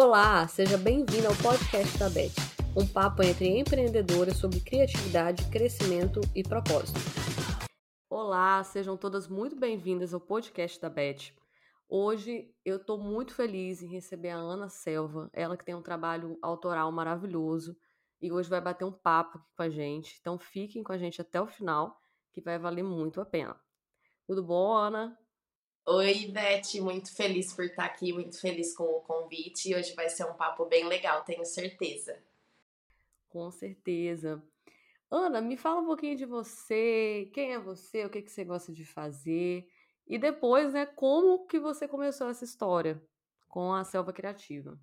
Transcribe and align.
Olá, 0.00 0.46
seja 0.46 0.78
bem-vindo 0.78 1.26
ao 1.26 1.34
podcast 1.42 1.98
da 1.98 2.08
Beth, 2.08 2.30
um 2.76 2.86
papo 2.86 3.20
entre 3.20 3.48
empreendedoras 3.58 4.36
sobre 4.36 4.60
criatividade, 4.60 5.50
crescimento 5.50 6.20
e 6.36 6.44
propósito. 6.44 7.00
Olá, 8.08 8.62
sejam 8.62 8.96
todas 8.96 9.26
muito 9.26 9.56
bem-vindas 9.56 10.14
ao 10.14 10.20
podcast 10.20 10.80
da 10.80 10.88
Beth. 10.88 11.32
Hoje 11.88 12.48
eu 12.64 12.76
estou 12.76 12.96
muito 12.96 13.34
feliz 13.34 13.82
em 13.82 13.88
receber 13.88 14.30
a 14.30 14.36
Ana 14.36 14.68
Selva, 14.68 15.28
ela 15.32 15.56
que 15.56 15.64
tem 15.64 15.74
um 15.74 15.82
trabalho 15.82 16.38
autoral 16.40 16.92
maravilhoso 16.92 17.76
e 18.22 18.30
hoje 18.30 18.48
vai 18.48 18.60
bater 18.60 18.84
um 18.84 18.92
papo 18.92 19.44
com 19.56 19.62
a 19.64 19.68
gente. 19.68 20.16
Então 20.20 20.38
fiquem 20.38 20.84
com 20.84 20.92
a 20.92 20.96
gente 20.96 21.20
até 21.20 21.40
o 21.40 21.46
final, 21.48 21.98
que 22.32 22.40
vai 22.40 22.56
valer 22.56 22.84
muito 22.84 23.20
a 23.20 23.26
pena. 23.26 23.60
Tudo 24.28 24.44
bom, 24.44 24.76
Ana? 24.76 25.18
Oi, 25.90 26.26
Beth, 26.26 26.82
muito 26.82 27.10
feliz 27.16 27.50
por 27.54 27.64
estar 27.64 27.86
aqui, 27.86 28.12
muito 28.12 28.38
feliz 28.38 28.76
com 28.76 28.84
o 28.84 29.00
convite. 29.00 29.74
Hoje 29.74 29.94
vai 29.94 30.06
ser 30.10 30.24
um 30.24 30.34
papo 30.34 30.66
bem 30.66 30.86
legal, 30.86 31.24
tenho 31.24 31.46
certeza. 31.46 32.22
Com 33.30 33.50
certeza. 33.50 34.42
Ana, 35.10 35.40
me 35.40 35.56
fala 35.56 35.80
um 35.80 35.86
pouquinho 35.86 36.14
de 36.14 36.26
você, 36.26 37.30
quem 37.32 37.54
é 37.54 37.58
você, 37.58 38.04
o 38.04 38.10
que, 38.10 38.20
que 38.20 38.30
você 38.30 38.44
gosta 38.44 38.70
de 38.70 38.84
fazer 38.84 39.66
e 40.06 40.18
depois, 40.18 40.74
né, 40.74 40.84
como 40.84 41.46
que 41.46 41.58
você 41.58 41.88
começou 41.88 42.28
essa 42.28 42.44
história 42.44 43.02
com 43.48 43.72
a 43.72 43.82
Selva 43.82 44.12
Criativa. 44.12 44.78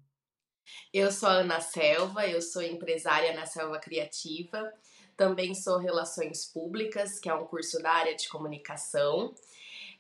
Eu 0.92 1.12
sou 1.12 1.30
a 1.30 1.34
Ana 1.34 1.62
Selva, 1.62 2.26
eu 2.26 2.42
sou 2.42 2.64
empresária 2.64 3.32
na 3.36 3.46
Selva 3.46 3.78
Criativa, 3.78 4.74
também 5.16 5.54
sou 5.54 5.78
Relações 5.78 6.46
Públicas, 6.46 7.20
que 7.20 7.30
é 7.30 7.34
um 7.36 7.46
curso 7.46 7.80
da 7.80 7.92
área 7.92 8.16
de 8.16 8.28
comunicação. 8.28 9.36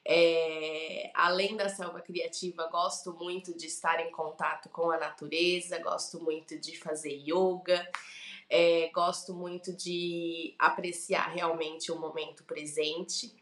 É, 0.07 1.09
além 1.13 1.55
da 1.55 1.67
selva 1.67 1.99
criativa, 1.99 2.67
gosto 2.67 3.13
muito 3.13 3.57
de 3.57 3.65
estar 3.65 3.99
em 4.05 4.11
contato 4.11 4.69
com 4.69 4.91
a 4.91 4.97
natureza, 4.97 5.79
gosto 5.79 6.21
muito 6.21 6.59
de 6.59 6.77
fazer 6.77 7.23
yoga, 7.27 7.89
é, 8.49 8.89
gosto 8.93 9.33
muito 9.33 9.73
de 9.73 10.53
apreciar 10.59 11.31
realmente 11.31 11.91
o 11.91 11.99
momento 11.99 12.43
presente. 12.43 13.33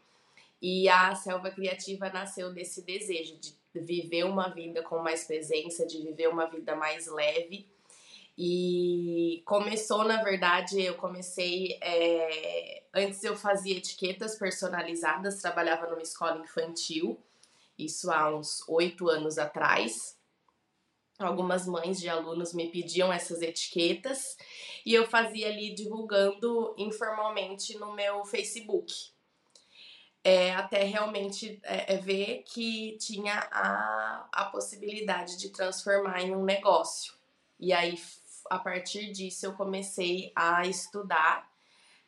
E 0.62 0.88
a 0.88 1.14
selva 1.14 1.50
criativa 1.50 2.08
nasceu 2.08 2.52
desse 2.52 2.80
desejo 2.82 3.36
de 3.36 3.54
viver 3.74 4.24
uma 4.24 4.48
vida 4.48 4.82
com 4.82 4.98
mais 5.00 5.24
presença, 5.24 5.86
de 5.86 6.00
viver 6.00 6.28
uma 6.28 6.46
vida 6.46 6.74
mais 6.74 7.06
leve 7.06 7.68
e 8.36 9.42
começou, 9.44 10.04
na 10.04 10.22
verdade, 10.22 10.82
eu 10.82 10.94
comecei. 10.94 11.78
É... 11.80 12.83
Antes 12.94 13.24
eu 13.24 13.36
fazia 13.36 13.76
etiquetas 13.76 14.36
personalizadas, 14.36 15.40
trabalhava 15.40 15.88
numa 15.88 16.02
escola 16.02 16.38
infantil, 16.38 17.20
isso 17.78 18.10
há 18.10 18.34
uns 18.34 18.62
oito 18.68 19.08
anos 19.08 19.36
atrás. 19.36 20.16
Algumas 21.18 21.66
mães 21.66 22.00
de 22.00 22.08
alunos 22.08 22.52
me 22.52 22.70
pediam 22.70 23.12
essas 23.12 23.40
etiquetas 23.40 24.36
e 24.84 24.94
eu 24.94 25.06
fazia 25.06 25.48
ali 25.48 25.74
divulgando 25.74 26.74
informalmente 26.76 27.76
no 27.78 27.94
meu 27.94 28.24
Facebook. 28.24 28.92
É, 30.22 30.52
até 30.54 30.84
realmente 30.84 31.60
é, 31.62 31.94
é 31.94 31.96
ver 31.98 32.42
que 32.44 32.96
tinha 32.98 33.46
a, 33.52 34.28
a 34.32 34.44
possibilidade 34.46 35.36
de 35.36 35.50
transformar 35.50 36.22
em 36.22 36.34
um 36.34 36.44
negócio. 36.44 37.12
E 37.60 37.72
aí 37.72 37.96
a 38.50 38.58
partir 38.58 39.12
disso 39.12 39.46
eu 39.46 39.54
comecei 39.54 40.32
a 40.34 40.66
estudar, 40.66 41.48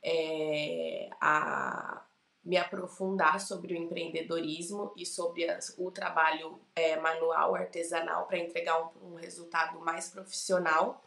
é, 0.06 1.10
a 1.20 2.02
me 2.44 2.56
aprofundar 2.56 3.40
sobre 3.40 3.74
o 3.74 3.76
empreendedorismo 3.76 4.92
e 4.96 5.04
sobre 5.04 5.50
as, 5.50 5.74
o 5.76 5.90
trabalho 5.90 6.60
é, 6.76 6.96
manual, 7.00 7.56
artesanal, 7.56 8.26
para 8.26 8.38
entregar 8.38 8.80
um, 8.80 9.14
um, 9.14 9.14
resultado 9.16 9.80
mais 9.80 10.08
profissional, 10.08 11.02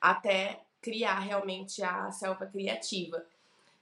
até 0.00 0.62
criar 0.80 1.18
realmente 1.18 1.82
a 1.82 2.12
selva 2.12 2.46
criativa. 2.46 3.26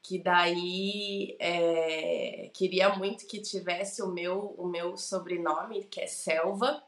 Que 0.03 0.19
daí 0.19 1.37
é, 1.39 2.51
queria 2.55 2.89
muito 2.97 3.27
que 3.27 3.43
tivesse 3.43 4.01
o 4.01 4.09
meu, 4.09 4.55
o 4.57 4.67
meu 4.67 4.97
sobrenome, 4.97 5.85
que 5.85 6.01
é 6.01 6.07
Selva. 6.07 6.83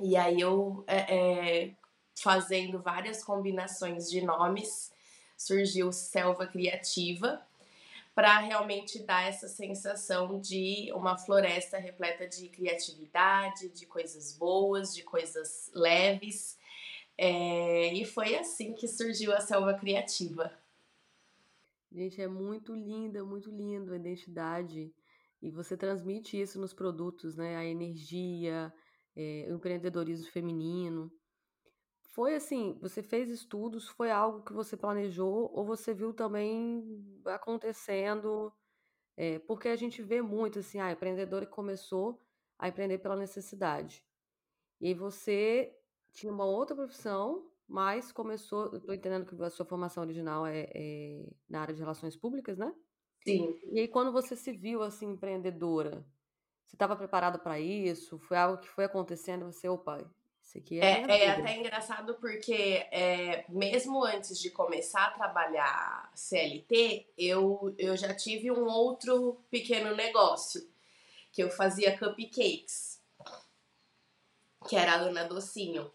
E 0.00 0.16
aí 0.16 0.40
eu 0.40 0.84
é, 0.86 1.72
fazendo 2.18 2.80
várias 2.80 3.22
combinações 3.22 4.08
de 4.08 4.22
nomes, 4.22 4.90
surgiu 5.36 5.92
Selva 5.92 6.46
Criativa, 6.46 7.40
para 8.14 8.38
realmente 8.38 8.98
dar 9.00 9.28
essa 9.28 9.46
sensação 9.46 10.40
de 10.40 10.90
uma 10.94 11.18
floresta 11.18 11.76
repleta 11.76 12.26
de 12.26 12.48
criatividade, 12.48 13.68
de 13.68 13.84
coisas 13.84 14.36
boas, 14.36 14.94
de 14.94 15.02
coisas 15.02 15.70
leves. 15.74 16.56
É, 17.18 17.92
e 17.92 18.06
foi 18.06 18.34
assim 18.36 18.72
que 18.72 18.88
surgiu 18.88 19.34
a 19.34 19.40
Selva 19.40 19.74
Criativa. 19.74 20.50
Gente, 21.92 22.20
é 22.20 22.26
muito 22.26 22.74
linda, 22.74 23.22
muito 23.24 23.50
lindo 23.50 23.92
a 23.92 23.96
identidade. 23.96 24.92
E 25.42 25.50
você 25.50 25.76
transmite 25.76 26.40
isso 26.40 26.58
nos 26.58 26.72
produtos, 26.72 27.36
né? 27.36 27.56
A 27.56 27.64
energia, 27.64 28.72
é, 29.14 29.46
o 29.50 29.54
empreendedorismo 29.54 30.30
feminino. 30.30 31.12
Foi 32.16 32.34
assim, 32.34 32.78
você 32.80 33.02
fez 33.02 33.28
estudos, 33.28 33.88
foi 33.88 34.10
algo 34.10 34.42
que 34.42 34.50
você 34.54 34.74
planejou 34.74 35.50
ou 35.52 35.66
você 35.66 35.92
viu 35.92 36.14
também 36.14 37.04
acontecendo? 37.26 38.50
É, 39.18 39.38
porque 39.40 39.68
a 39.68 39.76
gente 39.76 40.00
vê 40.00 40.22
muito 40.22 40.60
assim, 40.60 40.80
ah, 40.80 40.90
empreendedor 40.90 41.44
que 41.44 41.52
começou 41.52 42.22
a 42.58 42.68
empreender 42.68 43.00
pela 43.00 43.16
necessidade. 43.16 44.02
E 44.80 44.88
aí 44.88 44.94
você 44.94 45.78
tinha 46.10 46.32
uma 46.32 46.46
outra 46.46 46.74
profissão, 46.74 47.52
mas 47.68 48.12
começou. 48.12 48.80
Tô 48.80 48.94
entendendo 48.94 49.26
que 49.26 49.42
a 49.44 49.50
sua 49.50 49.66
formação 49.66 50.02
original 50.02 50.46
é, 50.46 50.70
é 50.74 51.32
na 51.46 51.60
área 51.60 51.74
de 51.74 51.80
relações 51.80 52.16
públicas, 52.16 52.56
né? 52.56 52.74
Sim. 53.24 53.60
E 53.72 53.80
aí, 53.80 53.88
quando 53.88 54.10
você 54.10 54.34
se 54.34 54.52
viu 54.52 54.82
assim, 54.82 55.10
empreendedora, 55.10 56.06
você 56.66 56.76
estava 56.76 56.96
preparada 56.96 57.38
para 57.38 57.60
isso? 57.60 58.18
Foi 58.18 58.38
algo 58.38 58.60
que 58.62 58.68
foi 58.68 58.84
acontecendo? 58.86 59.46
Você, 59.46 59.68
opa, 59.68 60.10
isso 60.46 60.58
aqui 60.58 60.80
é, 60.80 61.04
é, 61.08 61.24
é 61.24 61.30
até 61.30 61.56
engraçado 61.56 62.14
porque 62.20 62.86
é, 62.92 63.44
mesmo 63.48 64.04
antes 64.04 64.38
de 64.38 64.48
começar 64.48 65.06
a 65.06 65.10
trabalhar 65.10 66.08
CLT, 66.14 67.04
eu, 67.18 67.74
eu 67.76 67.96
já 67.96 68.14
tive 68.14 68.52
um 68.52 68.64
outro 68.64 69.40
pequeno 69.50 69.96
negócio 69.96 70.64
que 71.32 71.42
eu 71.42 71.50
fazia 71.50 71.98
cupcakes, 71.98 73.00
que 74.68 74.76
era 74.76 74.92
a 74.92 75.00
Ana 75.00 75.24
Docinho. 75.24 75.90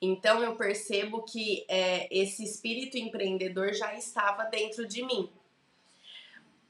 Então 0.00 0.40
eu 0.40 0.54
percebo 0.54 1.24
que 1.24 1.66
é, 1.68 2.06
esse 2.16 2.44
espírito 2.44 2.96
empreendedor 2.96 3.72
já 3.72 3.92
estava 3.96 4.44
dentro 4.44 4.86
de 4.86 5.02
mim. 5.02 5.28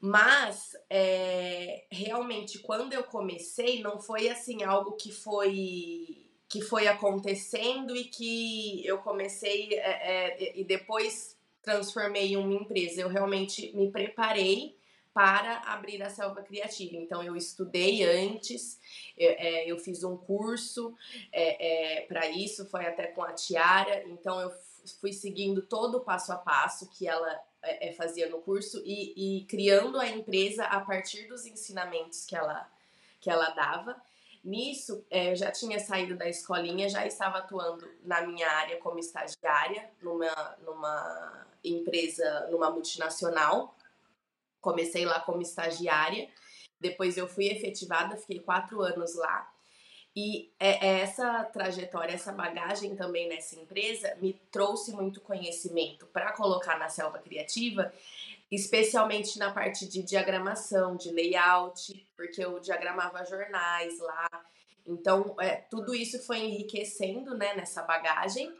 Mas 0.00 0.74
é, 0.88 1.84
realmente 1.90 2.60
quando 2.60 2.94
eu 2.94 3.04
comecei, 3.04 3.82
não 3.82 4.00
foi 4.00 4.28
assim 4.30 4.62
algo 4.62 4.92
que 4.92 5.12
foi 5.12 6.15
que 6.48 6.60
foi 6.60 6.86
acontecendo 6.86 7.96
e 7.96 8.04
que 8.04 8.86
eu 8.86 8.98
comecei 8.98 9.74
é, 9.74 9.80
é, 9.80 10.58
e 10.58 10.64
depois 10.64 11.36
transformei 11.62 12.32
em 12.32 12.36
uma 12.36 12.54
empresa. 12.54 13.00
Eu 13.00 13.08
realmente 13.08 13.72
me 13.74 13.90
preparei 13.90 14.76
para 15.12 15.62
abrir 15.64 16.02
a 16.02 16.10
selva 16.10 16.42
criativa. 16.42 16.94
Então 16.94 17.22
eu 17.22 17.34
estudei 17.34 18.04
antes, 18.04 18.78
eu, 19.16 19.30
é, 19.30 19.64
eu 19.66 19.78
fiz 19.78 20.04
um 20.04 20.16
curso 20.16 20.94
é, 21.32 21.96
é, 21.96 22.00
para 22.02 22.28
isso, 22.28 22.66
foi 22.66 22.84
até 22.86 23.06
com 23.06 23.22
a 23.22 23.32
Tiara. 23.32 24.04
Então 24.08 24.38
eu 24.40 24.52
fui 25.00 25.12
seguindo 25.12 25.62
todo 25.62 25.96
o 25.96 26.00
passo 26.00 26.32
a 26.32 26.36
passo 26.36 26.88
que 26.90 27.08
ela 27.08 27.40
é, 27.62 27.92
fazia 27.92 28.28
no 28.28 28.42
curso 28.42 28.82
e, 28.84 29.38
e 29.40 29.44
criando 29.46 29.98
a 29.98 30.06
empresa 30.06 30.64
a 30.64 30.80
partir 30.80 31.26
dos 31.26 31.46
ensinamentos 31.46 32.24
que 32.24 32.36
ela 32.36 32.70
que 33.18 33.30
ela 33.30 33.50
dava. 33.50 33.96
Nisso, 34.46 35.04
é, 35.10 35.32
eu 35.32 35.34
já 35.34 35.50
tinha 35.50 35.80
saído 35.80 36.16
da 36.16 36.28
escolinha, 36.28 36.88
já 36.88 37.04
estava 37.04 37.38
atuando 37.38 37.84
na 38.04 38.24
minha 38.24 38.48
área 38.48 38.76
como 38.76 38.96
estagiária, 38.96 39.90
numa, 40.00 40.56
numa 40.64 41.48
empresa, 41.64 42.46
numa 42.48 42.70
multinacional. 42.70 43.76
Comecei 44.60 45.04
lá 45.04 45.18
como 45.18 45.42
estagiária, 45.42 46.30
depois 46.78 47.16
eu 47.16 47.26
fui 47.26 47.46
efetivada, 47.46 48.16
fiquei 48.16 48.38
quatro 48.38 48.82
anos 48.82 49.16
lá. 49.16 49.52
E 50.14 50.52
é, 50.60 50.86
é 50.86 51.00
essa 51.00 51.42
trajetória, 51.46 52.14
essa 52.14 52.30
bagagem 52.30 52.94
também 52.94 53.28
nessa 53.28 53.56
empresa 53.56 54.16
me 54.22 54.32
trouxe 54.52 54.92
muito 54.92 55.20
conhecimento 55.20 56.06
para 56.06 56.30
colocar 56.32 56.78
na 56.78 56.88
selva 56.88 57.18
criativa 57.18 57.92
especialmente 58.50 59.38
na 59.38 59.52
parte 59.52 59.88
de 59.88 60.02
diagramação, 60.02 60.96
de 60.96 61.10
layout, 61.10 62.08
porque 62.16 62.44
eu 62.44 62.60
diagramava 62.60 63.24
jornais 63.24 63.98
lá. 63.98 64.28
Então, 64.86 65.34
é, 65.40 65.56
tudo 65.56 65.94
isso 65.94 66.24
foi 66.24 66.38
enriquecendo 66.38 67.36
né, 67.36 67.54
nessa 67.54 67.82
bagagem 67.82 68.52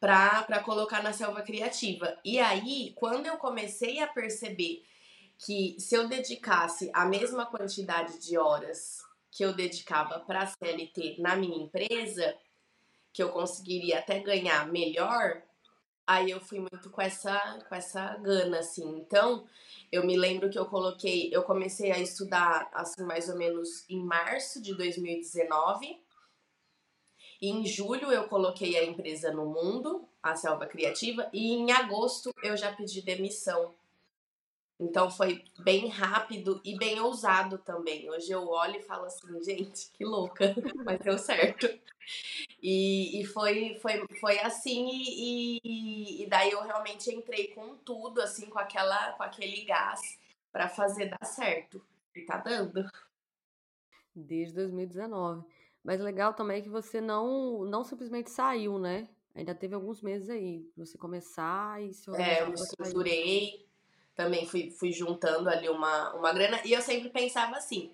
para 0.00 0.62
colocar 0.64 1.02
na 1.02 1.12
selva 1.12 1.42
criativa. 1.42 2.18
E 2.24 2.38
aí, 2.38 2.92
quando 2.96 3.26
eu 3.26 3.36
comecei 3.36 4.00
a 4.00 4.08
perceber 4.08 4.82
que 5.38 5.76
se 5.78 5.94
eu 5.94 6.08
dedicasse 6.08 6.90
a 6.92 7.06
mesma 7.06 7.46
quantidade 7.46 8.18
de 8.18 8.36
horas 8.36 8.98
que 9.30 9.44
eu 9.44 9.54
dedicava 9.54 10.20
para 10.20 10.42
a 10.42 10.46
CLT 10.46 11.16
na 11.20 11.36
minha 11.36 11.56
empresa, 11.56 12.36
que 13.12 13.22
eu 13.22 13.30
conseguiria 13.30 14.00
até 14.00 14.18
ganhar 14.18 14.66
melhor, 14.70 15.42
aí 16.06 16.30
eu 16.30 16.40
fui 16.40 16.58
muito 16.58 16.90
com 16.90 17.00
essa, 17.00 17.38
com 17.68 17.74
essa 17.74 18.16
gana, 18.16 18.58
assim. 18.58 18.96
Então, 18.98 19.46
eu 19.90 20.06
me 20.06 20.16
lembro 20.16 20.50
que 20.50 20.58
eu 20.58 20.66
coloquei, 20.66 21.30
eu 21.32 21.42
comecei 21.42 21.90
a 21.90 21.98
estudar, 21.98 22.68
assim, 22.72 23.04
mais 23.04 23.28
ou 23.28 23.36
menos 23.36 23.88
em 23.88 24.02
março 24.04 24.62
de 24.62 24.74
2019. 24.74 26.00
E 27.40 27.48
em 27.48 27.64
julho 27.64 28.12
eu 28.12 28.28
coloquei 28.28 28.76
a 28.76 28.84
empresa 28.84 29.32
no 29.32 29.46
mundo, 29.46 30.06
a 30.22 30.36
Selva 30.36 30.66
Criativa, 30.66 31.28
e 31.32 31.52
em 31.54 31.72
agosto 31.72 32.32
eu 32.42 32.56
já 32.56 32.70
pedi 32.72 33.00
demissão. 33.02 33.74
Então 34.80 35.10
foi 35.10 35.44
bem 35.58 35.88
rápido 35.88 36.58
e 36.64 36.74
bem 36.74 36.98
ousado 37.00 37.58
também. 37.58 38.10
Hoje 38.10 38.32
eu 38.32 38.48
olho 38.48 38.76
e 38.76 38.82
falo 38.82 39.04
assim, 39.04 39.42
gente, 39.44 39.90
que 39.92 40.02
louca, 40.06 40.54
mas 40.86 40.98
deu 41.00 41.18
certo. 41.18 41.68
E, 42.62 43.20
e 43.20 43.26
foi, 43.26 43.78
foi, 43.82 44.06
foi 44.18 44.38
assim, 44.38 44.88
e, 44.90 46.22
e, 46.22 46.26
daí 46.28 46.50
eu 46.50 46.62
realmente 46.62 47.14
entrei 47.14 47.48
com 47.48 47.76
tudo, 47.76 48.22
assim, 48.22 48.46
com, 48.46 48.58
aquela, 48.58 49.12
com 49.12 49.22
aquele 49.22 49.64
gás 49.64 50.18
para 50.50 50.66
fazer 50.66 51.10
dar 51.10 51.26
certo. 51.26 51.84
E 52.16 52.22
tá 52.22 52.38
dando. 52.38 52.90
Desde 54.14 54.54
2019. 54.54 55.44
Mas 55.84 56.00
legal 56.00 56.32
também 56.32 56.58
é 56.58 56.62
que 56.62 56.70
você 56.70 57.02
não, 57.02 57.64
não 57.64 57.84
simplesmente 57.84 58.30
saiu, 58.30 58.78
né? 58.78 59.08
Ainda 59.34 59.54
teve 59.54 59.74
alguns 59.74 60.02
meses 60.02 60.28
aí, 60.28 60.68
você 60.76 60.98
começar 60.98 61.82
e 61.82 61.92
se 61.92 62.10
organizar. 62.10 62.38
É, 62.38 62.42
eu 62.42 62.48
me 62.48 62.54
estruturei, 62.54 63.69
também 64.14 64.46
fui, 64.46 64.70
fui 64.70 64.92
juntando 64.92 65.48
ali 65.48 65.68
uma, 65.68 66.14
uma 66.14 66.32
grana. 66.32 66.60
E 66.64 66.72
eu 66.72 66.82
sempre 66.82 67.10
pensava 67.10 67.56
assim: 67.56 67.92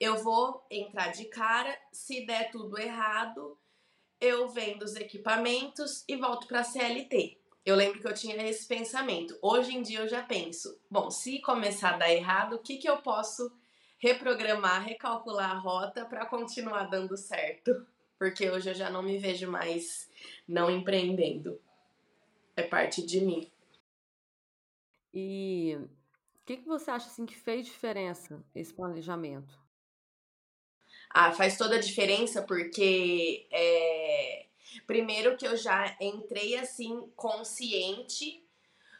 eu 0.00 0.16
vou 0.22 0.64
entrar 0.70 1.08
de 1.08 1.24
cara, 1.26 1.76
se 1.92 2.24
der 2.24 2.50
tudo 2.50 2.78
errado, 2.78 3.58
eu 4.20 4.48
vendo 4.48 4.82
os 4.82 4.96
equipamentos 4.96 6.04
e 6.08 6.16
volto 6.16 6.46
para 6.46 6.64
CLT. 6.64 7.38
Eu 7.64 7.76
lembro 7.76 8.00
que 8.00 8.06
eu 8.06 8.14
tinha 8.14 8.36
esse 8.48 8.66
pensamento. 8.66 9.36
Hoje 9.42 9.76
em 9.76 9.82
dia 9.82 10.00
eu 10.00 10.08
já 10.08 10.22
penso, 10.22 10.80
bom, 10.90 11.10
se 11.10 11.40
começar 11.40 11.94
a 11.94 11.98
dar 11.98 12.10
errado, 12.10 12.54
o 12.54 12.58
que, 12.58 12.78
que 12.78 12.88
eu 12.88 12.98
posso 12.98 13.52
reprogramar, 13.98 14.84
recalcular 14.84 15.50
a 15.50 15.58
rota 15.58 16.04
para 16.04 16.24
continuar 16.24 16.84
dando 16.84 17.16
certo? 17.16 17.86
Porque 18.18 18.48
hoje 18.50 18.70
eu 18.70 18.74
já 18.74 18.88
não 18.88 19.02
me 19.02 19.18
vejo 19.18 19.50
mais 19.50 20.08
não 20.46 20.70
empreendendo. 20.70 21.60
É 22.56 22.62
parte 22.62 23.04
de 23.04 23.20
mim. 23.20 23.50
E 25.12 25.76
o 25.78 26.46
que, 26.46 26.58
que 26.58 26.66
você 26.66 26.90
acha 26.90 27.06
assim 27.06 27.26
que 27.26 27.36
fez 27.36 27.66
diferença 27.66 28.44
esse 28.54 28.72
planejamento? 28.72 29.58
Ah, 31.10 31.32
faz 31.32 31.56
toda 31.56 31.76
a 31.76 31.80
diferença 31.80 32.42
porque 32.42 33.48
é, 33.50 34.46
primeiro 34.86 35.36
que 35.36 35.46
eu 35.46 35.56
já 35.56 35.96
entrei 36.00 36.56
assim 36.56 37.10
consciente 37.16 38.44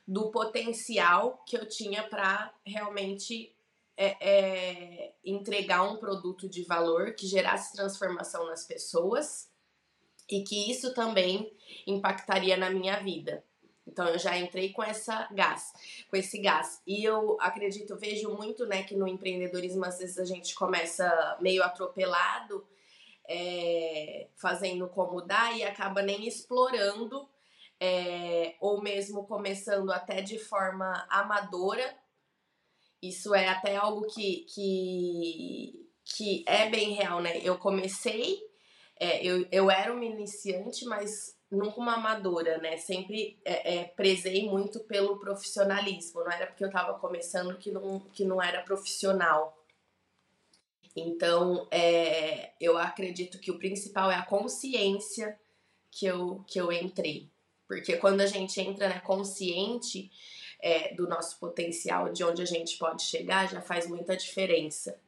do 0.06 0.30
potencial 0.30 1.44
que 1.46 1.56
eu 1.56 1.68
tinha 1.68 2.02
para 2.02 2.54
realmente 2.64 3.54
é, 3.94 4.16
é, 4.20 5.14
entregar 5.24 5.82
um 5.82 5.96
produto 5.96 6.48
de 6.48 6.62
valor 6.62 7.14
que 7.14 7.26
gerasse 7.26 7.76
transformação 7.76 8.46
nas 8.46 8.64
pessoas 8.64 9.50
e 10.30 10.42
que 10.42 10.70
isso 10.70 10.94
também 10.94 11.52
impactaria 11.86 12.56
na 12.56 12.70
minha 12.70 13.00
vida. 13.00 13.44
Então 13.88 14.06
eu 14.06 14.18
já 14.18 14.38
entrei 14.38 14.70
com 14.72 14.82
essa 14.82 15.26
gás, 15.32 15.72
com 16.08 16.16
esse 16.16 16.38
gás. 16.38 16.82
E 16.86 17.02
eu 17.02 17.38
acredito, 17.40 17.96
vejo 17.96 18.30
muito, 18.34 18.66
né, 18.66 18.82
que 18.82 18.94
no 18.94 19.08
empreendedorismo 19.08 19.84
às 19.84 19.98
vezes 19.98 20.18
a 20.18 20.24
gente 20.24 20.54
começa 20.54 21.36
meio 21.40 21.62
atropelado, 21.62 22.66
é, 23.26 24.28
fazendo 24.36 24.88
como 24.88 25.22
dá 25.22 25.52
e 25.52 25.64
acaba 25.64 26.02
nem 26.02 26.26
explorando, 26.26 27.28
é, 27.80 28.56
ou 28.60 28.82
mesmo 28.82 29.24
começando 29.24 29.90
até 29.90 30.20
de 30.20 30.38
forma 30.38 31.06
amadora. 31.08 31.96
Isso 33.00 33.34
é 33.34 33.48
até 33.48 33.76
algo 33.76 34.06
que, 34.06 34.44
que, 34.52 35.88
que 36.04 36.44
é 36.46 36.68
bem 36.68 36.92
real, 36.92 37.20
né? 37.20 37.38
Eu 37.42 37.56
comecei, 37.56 38.42
é, 38.98 39.24
eu, 39.24 39.46
eu 39.52 39.70
era 39.70 39.92
uma 39.92 40.04
iniciante, 40.04 40.84
mas 40.84 41.37
nunca 41.50 41.80
uma 41.80 41.94
amadora, 41.94 42.58
né? 42.58 42.76
Sempre 42.76 43.38
é, 43.44 43.76
é, 43.76 43.84
prezei 43.84 44.48
muito 44.48 44.80
pelo 44.80 45.18
profissionalismo. 45.18 46.20
Não 46.20 46.30
era 46.30 46.46
porque 46.46 46.64
eu 46.64 46.68
estava 46.68 46.98
começando 46.98 47.56
que 47.56 47.70
não, 47.70 48.00
que 48.00 48.24
não 48.24 48.42
era 48.42 48.62
profissional. 48.62 49.56
Então, 50.94 51.66
é, 51.70 52.52
eu 52.60 52.76
acredito 52.76 53.38
que 53.38 53.50
o 53.50 53.58
principal 53.58 54.10
é 54.10 54.16
a 54.16 54.24
consciência 54.24 55.38
que 55.90 56.06
eu, 56.06 56.44
que 56.46 56.60
eu 56.60 56.72
entrei. 56.72 57.30
Porque 57.66 57.96
quando 57.96 58.20
a 58.20 58.26
gente 58.26 58.60
entra 58.60 58.88
né, 58.88 59.00
consciente 59.00 60.10
é, 60.60 60.94
do 60.94 61.06
nosso 61.06 61.38
potencial, 61.38 62.10
de 62.12 62.24
onde 62.24 62.42
a 62.42 62.46
gente 62.46 62.78
pode 62.78 63.02
chegar, 63.02 63.48
já 63.48 63.60
faz 63.60 63.86
muita 63.86 64.16
diferença. 64.16 64.98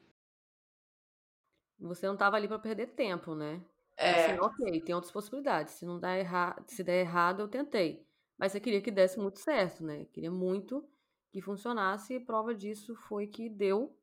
Você 1.78 2.06
não 2.06 2.14
estava 2.14 2.36
ali 2.36 2.46
para 2.46 2.58
perder 2.58 2.88
tempo, 2.88 3.34
né? 3.34 3.60
É. 4.00 4.32
Assim, 4.32 4.40
ok, 4.40 4.80
tem 4.80 4.94
outras 4.94 5.12
possibilidades. 5.12 5.74
Se 5.74 5.84
não 5.84 6.00
dá 6.00 6.16
errado, 6.18 6.64
se 6.68 6.82
der 6.82 7.00
errado, 7.00 7.40
eu 7.40 7.48
tentei. 7.48 8.06
Mas 8.38 8.52
você 8.52 8.60
queria 8.60 8.80
que 8.80 8.90
desse 8.90 9.18
muito 9.18 9.38
certo, 9.38 9.84
né? 9.84 10.06
Queria 10.06 10.30
muito 10.30 10.88
que 11.30 11.40
funcionasse 11.42 12.14
e 12.14 12.20
prova 12.20 12.54
disso 12.54 12.94
foi 12.94 13.26
que 13.26 13.48
deu. 13.48 13.96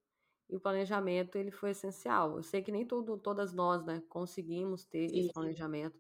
E 0.49 0.55
o 0.55 0.59
planejamento 0.59 1.35
ele 1.37 1.51
foi 1.51 1.71
essencial. 1.71 2.37
Eu 2.37 2.43
sei 2.43 2.61
que 2.61 2.71
nem 2.71 2.85
todo, 2.85 3.17
todas 3.17 3.53
nós, 3.53 3.83
né, 3.83 4.01
conseguimos 4.07 4.85
ter 4.85 5.09
Sim. 5.09 5.19
esse 5.19 5.33
planejamento, 5.33 5.99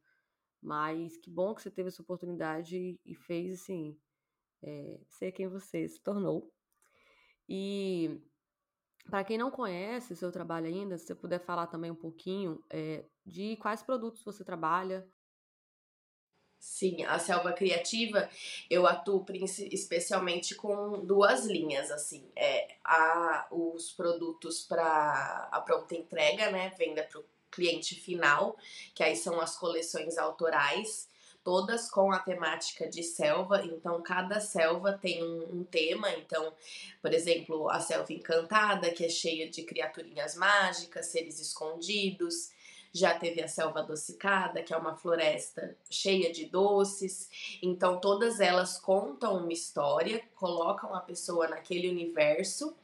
mas 0.61 1.17
que 1.17 1.29
bom 1.29 1.53
que 1.53 1.61
você 1.61 1.71
teve 1.71 1.89
essa 1.89 2.01
oportunidade 2.01 2.99
e 3.05 3.15
fez 3.15 3.61
assim 3.61 3.97
é, 4.63 5.01
ser 5.07 5.31
quem 5.31 5.47
você 5.47 5.87
se 5.87 6.01
tornou. 6.01 6.53
E 7.49 8.21
para 9.09 9.23
quem 9.23 9.37
não 9.37 9.49
conhece 9.49 10.15
seu 10.15 10.31
trabalho 10.31 10.67
ainda, 10.67 10.97
se 10.97 11.05
você 11.05 11.15
puder 11.15 11.39
falar 11.39 11.67
também 11.67 11.89
um 11.91 11.95
pouquinho 11.95 12.63
é, 12.69 13.05
de 13.25 13.55
quais 13.57 13.81
produtos 13.81 14.23
você 14.23 14.43
trabalha. 14.43 15.07
Sim, 16.59 17.03
a 17.03 17.19
Selva 17.19 17.53
Criativa 17.53 18.29
eu 18.69 18.87
atuo 18.87 19.23
especialmente 19.71 20.55
com 20.55 21.05
duas 21.05 21.45
linhas, 21.45 21.91
assim, 21.91 22.29
é 22.35 22.75
os 23.51 23.91
produtos 23.91 24.63
para 24.63 25.49
a 25.51 25.61
pronta 25.61 25.95
entrega, 25.95 26.49
né, 26.51 26.73
venda 26.77 27.03
para 27.03 27.19
o 27.19 27.25
cliente 27.51 27.95
final, 27.95 28.57
que 28.93 29.03
aí 29.03 29.15
são 29.15 29.39
as 29.39 29.55
coleções 29.55 30.17
autorais, 30.17 31.07
todas 31.47 31.89
com 31.89 32.11
a 32.11 32.19
temática 32.19 32.89
de 32.89 33.01
selva, 33.01 33.63
então 33.63 34.01
cada 34.01 34.37
selva 34.41 34.91
tem 34.91 35.23
um, 35.23 35.59
um, 35.59 35.63
tema, 35.63 36.11
então, 36.11 36.51
por 37.01 37.13
exemplo, 37.13 37.69
a 37.69 37.79
selva 37.79 38.11
encantada, 38.11 38.91
que 38.91 39.05
é 39.05 39.07
cheia 39.07 39.49
de 39.49 39.63
criaturinhas 39.63 40.35
mágicas, 40.35 41.05
seres 41.05 41.39
escondidos, 41.39 42.51
já 42.91 43.17
teve 43.17 43.41
a 43.41 43.47
selva 43.47 43.79
adocicada, 43.79 44.61
que 44.61 44.73
é 44.73 44.77
uma 44.77 44.97
floresta 44.97 45.73
cheia 45.89 46.33
de 46.33 46.47
doces, 46.47 47.29
então 47.63 47.97
todas 47.97 48.41
elas 48.41 48.77
contam 48.77 49.37
uma 49.37 49.53
história, 49.53 50.21
colocam 50.35 50.93
a 50.93 50.99
pessoa 50.99 51.47
naquele 51.47 51.87
universo 51.87 52.75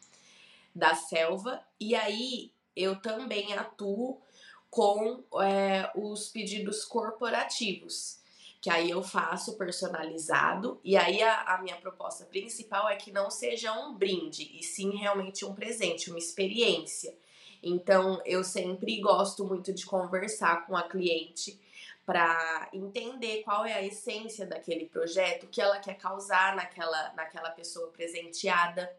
da 0.74 0.96
selva, 0.96 1.62
e 1.77 1.96
aí 1.96 2.50
eu 2.74 2.96
também 2.96 3.51
atuo 3.58 4.22
com 4.70 5.22
é, 5.41 5.91
os 5.96 6.29
pedidos 6.29 6.86
corporativos 6.86 8.23
que 8.63 8.70
aí 8.70 8.91
eu 8.91 9.03
faço 9.03 9.58
personalizado, 9.58 10.79
e 10.86 10.96
aí 10.96 11.22
a, 11.22 11.41
a, 11.41 11.62
minha 11.62 11.75
proposta 11.75 12.24
principal 12.24 12.88
é 12.88 12.96
que 12.96 13.12
não 13.12 13.29
seja 13.29 13.74
um 13.74 13.93
brinde, 13.93 14.58
e 14.58 14.63
sim 14.63 14.91
realmente 14.96 15.43
um 15.43 15.53
presente, 15.53 16.10
uma 16.10 16.17
experiência. 16.17 17.13
Então 17.62 18.22
eu 18.25 18.41
sempre 18.41 19.01
gosto 19.01 19.43
muito 19.43 19.74
de 19.74 19.86
conversar 19.86 20.65
com 20.65 20.77
a 20.77 20.84
cliente 20.84 21.60
para 22.05 22.70
entender 22.72 23.43
qual 23.43 23.65
é 23.65 23.74
a 23.74 23.84
essência 23.84 24.46
daquele 24.46 24.86
projeto, 24.86 25.43
o 25.43 25.50
que 25.50 25.62
ela 25.62 25.79
quer 25.79 25.98
causar 25.98 26.55
naquela, 26.55 27.12
naquela 27.17 27.51
pessoa 27.51 27.89
presenteada, 27.89 28.89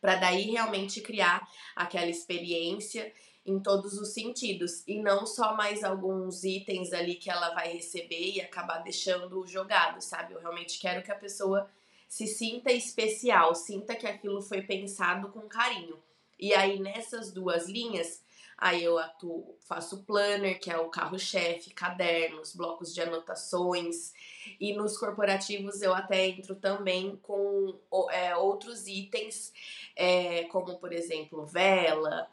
para 0.00 0.14
daí 0.14 0.52
realmente 0.52 1.00
criar 1.00 1.48
aquela 1.74 2.06
experiência 2.06 3.12
em 3.44 3.58
todos 3.58 3.98
os 3.98 4.12
sentidos 4.12 4.82
e 4.86 5.00
não 5.00 5.26
só 5.26 5.54
mais 5.54 5.82
alguns 5.82 6.44
itens 6.44 6.92
ali 6.92 7.16
que 7.16 7.30
ela 7.30 7.52
vai 7.54 7.72
receber 7.72 8.34
e 8.34 8.40
acabar 8.40 8.78
deixando 8.78 9.44
jogado, 9.46 10.00
sabe? 10.00 10.34
Eu 10.34 10.40
realmente 10.40 10.78
quero 10.78 11.02
que 11.02 11.10
a 11.10 11.16
pessoa 11.16 11.68
se 12.08 12.26
sinta 12.26 12.70
especial, 12.70 13.54
sinta 13.54 13.96
que 13.96 14.06
aquilo 14.06 14.40
foi 14.42 14.62
pensado 14.62 15.28
com 15.30 15.40
carinho. 15.48 15.98
E 16.38 16.54
aí 16.54 16.78
nessas 16.78 17.32
duas 17.32 17.68
linhas, 17.68 18.22
aí 18.56 18.84
eu 18.84 18.96
atuo, 18.96 19.56
faço 19.66 20.04
planner, 20.04 20.60
que 20.60 20.70
é 20.70 20.78
o 20.78 20.88
carro-chefe, 20.88 21.74
cadernos, 21.74 22.54
blocos 22.54 22.94
de 22.94 23.00
anotações, 23.00 24.12
e 24.60 24.72
nos 24.72 24.96
corporativos 24.96 25.82
eu 25.82 25.92
até 25.92 26.28
entro 26.28 26.54
também 26.54 27.16
com 27.16 27.76
é, 28.10 28.36
outros 28.36 28.86
itens, 28.86 29.52
é, 29.96 30.44
como 30.44 30.78
por 30.78 30.92
exemplo 30.92 31.44
vela, 31.44 32.28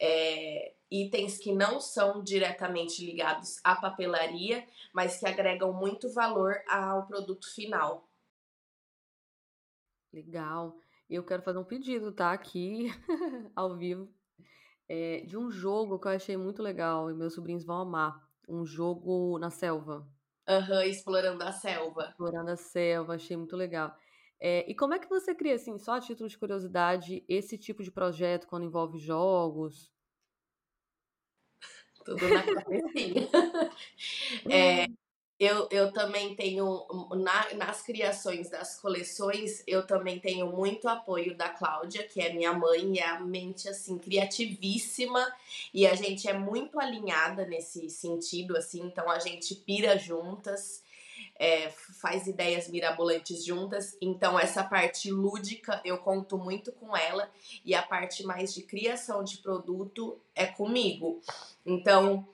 é, 0.00 0.74
itens 0.90 1.38
que 1.38 1.52
não 1.52 1.80
são 1.80 2.22
diretamente 2.22 3.04
ligados 3.04 3.60
à 3.64 3.74
papelaria, 3.76 4.66
mas 4.92 5.18
que 5.18 5.26
agregam 5.26 5.72
muito 5.72 6.12
valor 6.12 6.54
ao 6.68 7.06
produto 7.06 7.52
final. 7.52 8.08
Legal. 10.12 10.76
Eu 11.10 11.24
quero 11.24 11.42
fazer 11.42 11.58
um 11.58 11.64
pedido, 11.64 12.12
tá? 12.12 12.32
Aqui, 12.32 12.86
ao 13.54 13.76
vivo, 13.76 14.08
é, 14.88 15.20
de 15.20 15.36
um 15.36 15.50
jogo 15.50 15.98
que 15.98 16.06
eu 16.06 16.12
achei 16.12 16.36
muito 16.36 16.62
legal 16.62 17.10
e 17.10 17.14
meus 17.14 17.34
sobrinhos 17.34 17.64
vão 17.64 17.78
amar. 17.78 18.22
Um 18.48 18.64
jogo 18.64 19.38
na 19.38 19.50
selva. 19.50 20.06
Aham, 20.46 20.76
uhum, 20.76 20.82
explorando 20.82 21.42
a 21.42 21.52
selva. 21.52 22.08
Explorando 22.10 22.50
a 22.50 22.56
selva, 22.56 23.14
achei 23.14 23.36
muito 23.36 23.56
legal. 23.56 23.96
É, 24.46 24.62
e 24.70 24.74
como 24.74 24.92
é 24.92 24.98
que 24.98 25.08
você 25.08 25.34
cria, 25.34 25.54
assim, 25.54 25.78
só 25.78 25.94
a 25.94 26.00
título 26.02 26.28
de 26.28 26.36
curiosidade, 26.36 27.24
esse 27.26 27.56
tipo 27.56 27.82
de 27.82 27.90
projeto 27.90 28.46
quando 28.46 28.66
envolve 28.66 28.98
jogos? 28.98 29.90
Tudo 32.04 32.28
na 32.28 32.42
cabecinha. 32.42 33.26
é, 34.50 34.86
eu, 35.40 35.66
eu 35.70 35.90
também 35.94 36.36
tenho, 36.36 36.86
na, 37.16 37.54
nas 37.54 37.80
criações 37.80 38.50
das 38.50 38.78
coleções, 38.78 39.64
eu 39.66 39.86
também 39.86 40.20
tenho 40.20 40.52
muito 40.52 40.90
apoio 40.90 41.34
da 41.34 41.48
Cláudia, 41.48 42.06
que 42.06 42.20
é 42.20 42.30
minha 42.30 42.52
mãe, 42.52 42.96
e 42.96 42.98
é 42.98 43.06
a 43.06 43.20
mente, 43.20 43.66
assim, 43.66 43.96
criativíssima, 43.96 45.26
e 45.72 45.86
a 45.86 45.94
gente 45.94 46.28
é 46.28 46.34
muito 46.34 46.78
alinhada 46.78 47.46
nesse 47.46 47.88
sentido, 47.88 48.58
assim, 48.58 48.82
então 48.82 49.10
a 49.10 49.18
gente 49.18 49.54
pira 49.54 49.96
juntas, 49.96 50.83
é, 51.36 51.70
faz 51.70 52.26
ideias 52.26 52.68
mirabolantes 52.68 53.44
juntas, 53.44 53.96
então 54.00 54.38
essa 54.38 54.62
parte 54.62 55.10
lúdica 55.10 55.80
eu 55.84 55.98
conto 55.98 56.38
muito 56.38 56.72
com 56.72 56.96
ela, 56.96 57.30
e 57.64 57.74
a 57.74 57.82
parte 57.82 58.24
mais 58.24 58.54
de 58.54 58.62
criação 58.62 59.24
de 59.24 59.38
produto 59.38 60.20
é 60.34 60.46
comigo. 60.46 61.20
Então, 61.66 62.26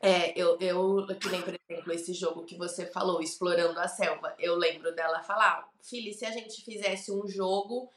é, 0.00 0.38
eu, 0.38 0.58
eu, 0.60 1.06
que 1.18 1.28
nem, 1.28 1.42
por 1.42 1.54
exemplo, 1.68 1.92
esse 1.92 2.14
jogo 2.14 2.44
que 2.44 2.56
você 2.56 2.86
falou, 2.86 3.20
Explorando 3.20 3.78
a 3.78 3.88
Selva, 3.88 4.34
eu 4.38 4.56
lembro 4.56 4.94
dela 4.94 5.22
falar, 5.22 5.68
filha, 5.82 6.12
se 6.12 6.24
a 6.24 6.30
gente 6.30 6.64
fizesse 6.64 7.12
um 7.12 7.28
jogo 7.28 7.90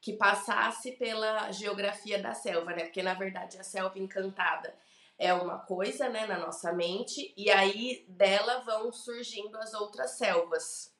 que 0.00 0.14
passasse 0.14 0.92
pela 0.92 1.52
geografia 1.52 2.20
da 2.20 2.32
selva, 2.32 2.72
né? 2.72 2.84
Porque 2.84 3.02
na 3.02 3.14
verdade 3.14 3.58
a 3.58 3.62
selva 3.62 3.98
encantada 3.98 4.74
é 5.20 5.34
uma 5.34 5.58
coisa, 5.58 6.08
né, 6.08 6.26
na 6.26 6.38
nossa 6.38 6.72
mente, 6.72 7.34
e 7.36 7.50
aí 7.50 8.06
dela 8.08 8.60
vão 8.60 8.90
surgindo 8.90 9.54
as 9.58 9.74
outras 9.74 10.12
selvas. 10.12 10.90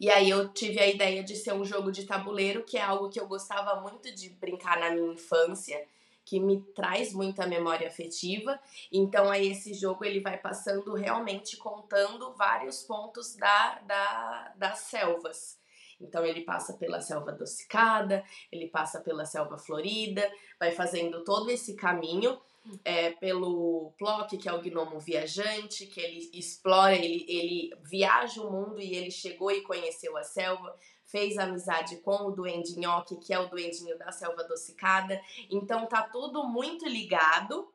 E 0.00 0.08
aí 0.08 0.30
eu 0.30 0.48
tive 0.48 0.80
a 0.80 0.86
ideia 0.86 1.22
de 1.22 1.36
ser 1.36 1.52
um 1.52 1.64
jogo 1.64 1.92
de 1.92 2.06
tabuleiro, 2.06 2.64
que 2.64 2.78
é 2.78 2.82
algo 2.82 3.10
que 3.10 3.20
eu 3.20 3.28
gostava 3.28 3.78
muito 3.82 4.10
de 4.14 4.30
brincar 4.30 4.80
na 4.80 4.90
minha 4.90 5.12
infância 5.12 5.86
que 6.24 6.40
me 6.40 6.62
traz 6.72 7.12
muita 7.12 7.46
memória 7.46 7.86
afetiva. 7.86 8.58
Então 8.90 9.30
aí 9.30 9.48
esse 9.48 9.74
jogo 9.74 10.06
ele 10.06 10.20
vai 10.20 10.38
passando 10.38 10.94
realmente 10.94 11.58
contando 11.58 12.32
vários 12.32 12.82
pontos 12.82 13.36
da, 13.36 13.80
da, 13.80 14.52
das 14.56 14.78
selvas. 14.78 15.58
Então 16.00 16.24
ele 16.24 16.42
passa 16.42 16.72
pela 16.72 17.00
selva 17.00 17.32
adocicada, 17.32 18.24
ele 18.50 18.68
passa 18.68 19.00
pela 19.00 19.26
selva 19.26 19.58
florida, 19.58 20.32
vai 20.58 20.70
fazendo 20.70 21.22
todo 21.24 21.50
esse 21.50 21.74
caminho 21.74 22.40
é, 22.84 23.10
pelo 23.10 23.92
Plock, 23.98 24.36
que 24.36 24.48
é 24.48 24.52
o 24.52 24.60
gnomo 24.60 25.00
viajante, 25.00 25.86
que 25.86 26.00
ele 26.00 26.30
explora, 26.32 26.94
ele, 26.94 27.24
ele 27.28 27.74
viaja 27.82 28.40
o 28.40 28.50
mundo 28.50 28.80
e 28.80 28.94
ele 28.94 29.10
chegou 29.10 29.50
e 29.50 29.62
conheceu 29.62 30.16
a 30.16 30.22
selva 30.22 30.76
fez 31.12 31.36
amizade 31.36 31.98
com 31.98 32.26
o 32.26 32.30
Duende 32.30 32.78
Nhoque, 32.78 33.16
que 33.16 33.34
é 33.34 33.38
o 33.38 33.46
duendinho 33.46 33.98
da 33.98 34.10
selva 34.10 34.40
adocicada. 34.40 35.20
Então 35.50 35.86
tá 35.86 36.02
tudo 36.02 36.42
muito 36.44 36.88
ligado. 36.88 37.70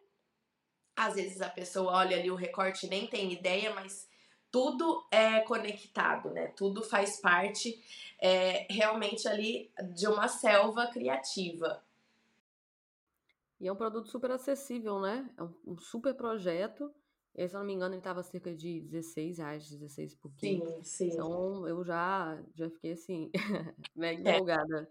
Às 0.95 1.13
vezes 1.13 1.39
a 1.39 1.49
pessoa 1.49 1.97
olha 1.97 2.17
ali 2.17 2.31
o 2.31 2.35
recorte 2.35 2.87
nem 2.87 3.05
tem 3.05 3.31
ideia, 3.31 3.71
mas 3.75 4.09
tudo 4.51 5.05
é 5.11 5.41
conectado, 5.41 6.31
né? 6.31 6.47
Tudo 6.47 6.81
faz 6.81 7.19
parte 7.19 7.79
é, 8.19 8.65
realmente 8.71 9.27
ali 9.27 9.71
de 9.93 10.07
uma 10.07 10.27
selva 10.27 10.87
criativa. 10.87 11.83
E 13.59 13.67
é 13.67 13.71
um 13.71 13.75
produto 13.75 14.07
super 14.09 14.31
acessível, 14.31 14.99
né? 14.99 15.29
É 15.37 15.43
um, 15.43 15.53
um 15.65 15.77
super 15.77 16.13
projeto 16.13 16.93
se 17.45 17.55
eu 17.55 17.59
não 17.59 17.67
me 17.67 17.73
engano, 17.73 17.93
ele 17.93 17.99
estava 17.99 18.23
cerca 18.23 18.55
de 18.55 18.81
16 18.81 19.37
reais, 19.37 19.69
16 19.69 20.15
por 20.15 20.33
quilo. 20.33 20.65
Sim, 20.65 20.83
sim. 20.83 21.07
Então 21.09 21.67
eu 21.67 21.83
já, 21.83 22.41
já 22.55 22.69
fiquei 22.69 22.93
assim, 22.93 23.29
mega 23.95 24.27
é. 24.27 24.35
empolgada. 24.35 24.89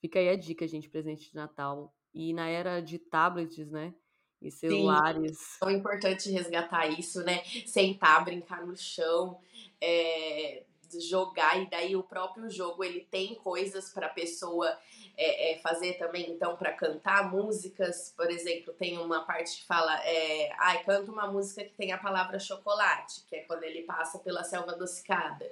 Fica 0.00 0.18
aí 0.18 0.28
a 0.28 0.36
dica, 0.36 0.66
gente, 0.66 0.90
presente 0.90 1.30
de 1.30 1.36
Natal. 1.36 1.94
E 2.12 2.32
na 2.32 2.48
era 2.48 2.80
de 2.80 2.98
tablets, 2.98 3.70
né? 3.70 3.94
E 4.42 4.50
celulares. 4.50 5.38
Sim, 5.38 5.56
é 5.56 5.58
tão 5.60 5.70
importante 5.70 6.30
resgatar 6.30 6.88
isso, 6.88 7.22
né? 7.22 7.44
Sentar, 7.64 8.24
brincar 8.24 8.66
no 8.66 8.76
chão, 8.76 9.38
é, 9.80 10.64
jogar, 11.00 11.60
e 11.60 11.68
daí 11.68 11.96
o 11.96 12.02
próprio 12.02 12.50
jogo 12.50 12.84
ele 12.84 13.06
tem 13.10 13.34
coisas 13.34 13.90
para 13.90 14.08
pessoa 14.08 14.76
é, 15.16 15.52
é, 15.52 15.58
fazer 15.58 15.94
também, 15.94 16.30
então, 16.30 16.56
para 16.56 16.72
cantar 16.72 17.30
músicas, 17.30 18.12
por 18.16 18.30
exemplo, 18.30 18.74
tem 18.74 18.98
uma 18.98 19.24
parte 19.24 19.58
que 19.58 19.66
fala, 19.66 19.96
é, 20.04 20.50
ai, 20.58 20.82
canta 20.82 21.10
uma 21.10 21.30
música 21.30 21.64
que 21.64 21.74
tem 21.74 21.92
a 21.92 21.98
palavra 21.98 22.38
chocolate, 22.38 23.22
que 23.28 23.36
é 23.36 23.40
quando 23.40 23.62
ele 23.62 23.82
passa 23.82 24.18
pela 24.18 24.42
selva 24.42 24.72
adocicada. 24.72 25.50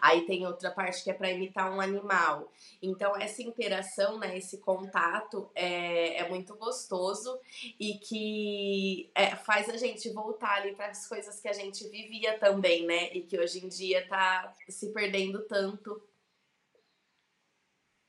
Aí 0.00 0.22
tem 0.26 0.46
outra 0.46 0.70
parte 0.70 1.02
que 1.04 1.10
é 1.10 1.14
para 1.14 1.30
imitar 1.30 1.70
um 1.70 1.80
animal. 1.80 2.50
Então, 2.80 3.16
essa 3.16 3.42
interação, 3.42 4.18
né, 4.18 4.36
esse 4.36 4.58
contato 4.58 5.50
é, 5.54 6.18
é 6.18 6.28
muito 6.28 6.54
gostoso 6.56 7.38
e 7.78 7.94
que 7.94 9.10
é, 9.14 9.36
faz 9.36 9.68
a 9.68 9.76
gente 9.76 10.08
voltar 10.10 10.56
ali 10.56 10.74
para 10.74 10.86
as 10.86 11.06
coisas 11.06 11.40
que 11.40 11.48
a 11.48 11.52
gente 11.52 11.86
vivia 11.88 12.38
também, 12.38 12.86
né, 12.86 13.12
e 13.12 13.20
que 13.20 13.38
hoje 13.38 13.64
em 13.64 13.68
dia 13.68 14.06
tá 14.08 14.54
se 14.86 14.92
perdendo 14.92 15.46
tanto 15.46 16.02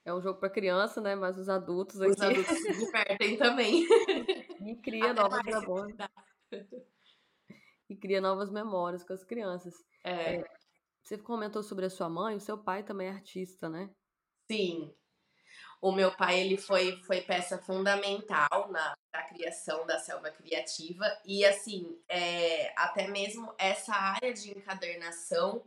é 0.06 0.14
um 0.14 0.22
jogo 0.22 0.40
para 0.40 0.50
criança, 0.50 1.00
né? 1.00 1.16
Mas 1.16 1.38
os 1.38 1.48
adultos 1.48 2.02
aqui. 2.02 2.12
Os 2.12 2.22
adultos 2.22 2.58
se 2.58 2.74
divertem 2.78 3.38
também. 3.38 3.88
E 4.66 4.76
cria 4.76 5.12
Até 5.12 5.22
novas 5.22 5.44
memórias. 5.46 5.98
E 7.90 7.96
cria 7.96 8.20
novas 8.20 8.52
memórias 8.52 9.04
com 9.04 9.14
as 9.14 9.24
crianças. 9.24 9.74
É. 10.04 10.36
é. 10.36 10.44
Você 11.02 11.18
comentou 11.18 11.64
sobre 11.64 11.86
a 11.86 11.90
sua 11.90 12.10
mãe, 12.10 12.36
o 12.36 12.42
seu 12.42 12.58
pai 12.58 12.84
também 12.84 13.08
é 13.08 13.12
artista, 13.12 13.70
né? 13.70 13.90
Sim. 14.50 14.94
O 15.82 15.92
meu 15.92 16.16
pai 16.16 16.40
ele 16.40 16.58
foi, 16.58 16.98
foi 17.04 17.22
peça 17.22 17.58
fundamental 17.58 18.72
na, 18.72 18.98
na 19.14 19.24
criação 19.24 19.86
da 19.86 20.00
selva 20.00 20.32
criativa 20.32 21.06
e 21.26 21.46
assim 21.46 22.02
é, 22.08 22.74
até 22.78 23.10
mesmo 23.10 23.54
essa 23.58 23.94
área 23.94 24.34
de 24.34 24.52
encadernação 24.52 25.62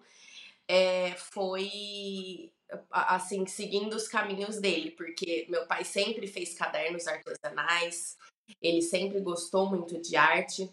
é, 0.68 1.12
foi 1.16 2.52
assim, 2.90 3.46
seguindo 3.46 3.94
os 3.94 4.08
caminhos 4.08 4.58
dele, 4.58 4.90
porque 4.90 5.46
meu 5.48 5.66
pai 5.66 5.84
sempre 5.84 6.26
fez 6.26 6.54
cadernos 6.54 7.06
artesanais, 7.06 8.16
ele 8.60 8.82
sempre 8.82 9.20
gostou 9.20 9.68
muito 9.68 10.00
de 10.00 10.16
arte. 10.16 10.70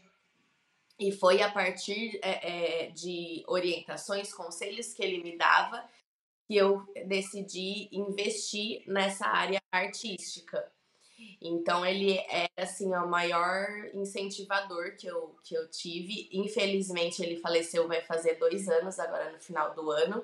E 1.00 1.12
foi 1.12 1.42
a 1.42 1.52
partir 1.52 2.20
é, 2.22 2.86
é, 2.86 2.92
de 2.92 3.44
orientações, 3.48 4.34
conselhos 4.34 4.94
que 4.94 5.04
ele 5.04 5.24
me 5.24 5.38
dava, 5.38 5.84
que 6.48 6.56
eu 6.56 6.86
decidi 7.08 7.90
investir 7.92 8.84
nessa 8.88 9.28
área 9.28 9.62
artística. 9.72 10.72
Então 11.42 11.86
ele 11.86 12.18
é 12.18 12.48
assim 12.58 12.94
o 12.94 13.08
maior 13.08 13.68
incentivador 13.94 14.96
que 14.98 15.08
eu, 15.08 15.36
que 15.44 15.56
eu 15.56 15.70
tive. 15.70 16.30
Infelizmente 16.32 17.22
ele 17.22 17.40
faleceu 17.40 17.88
vai 17.88 18.02
fazer 18.02 18.36
dois 18.36 18.68
anos 18.70 19.00
agora 19.00 19.32
no 19.32 19.40
final 19.40 19.74
do 19.74 19.92
ano. 19.92 20.24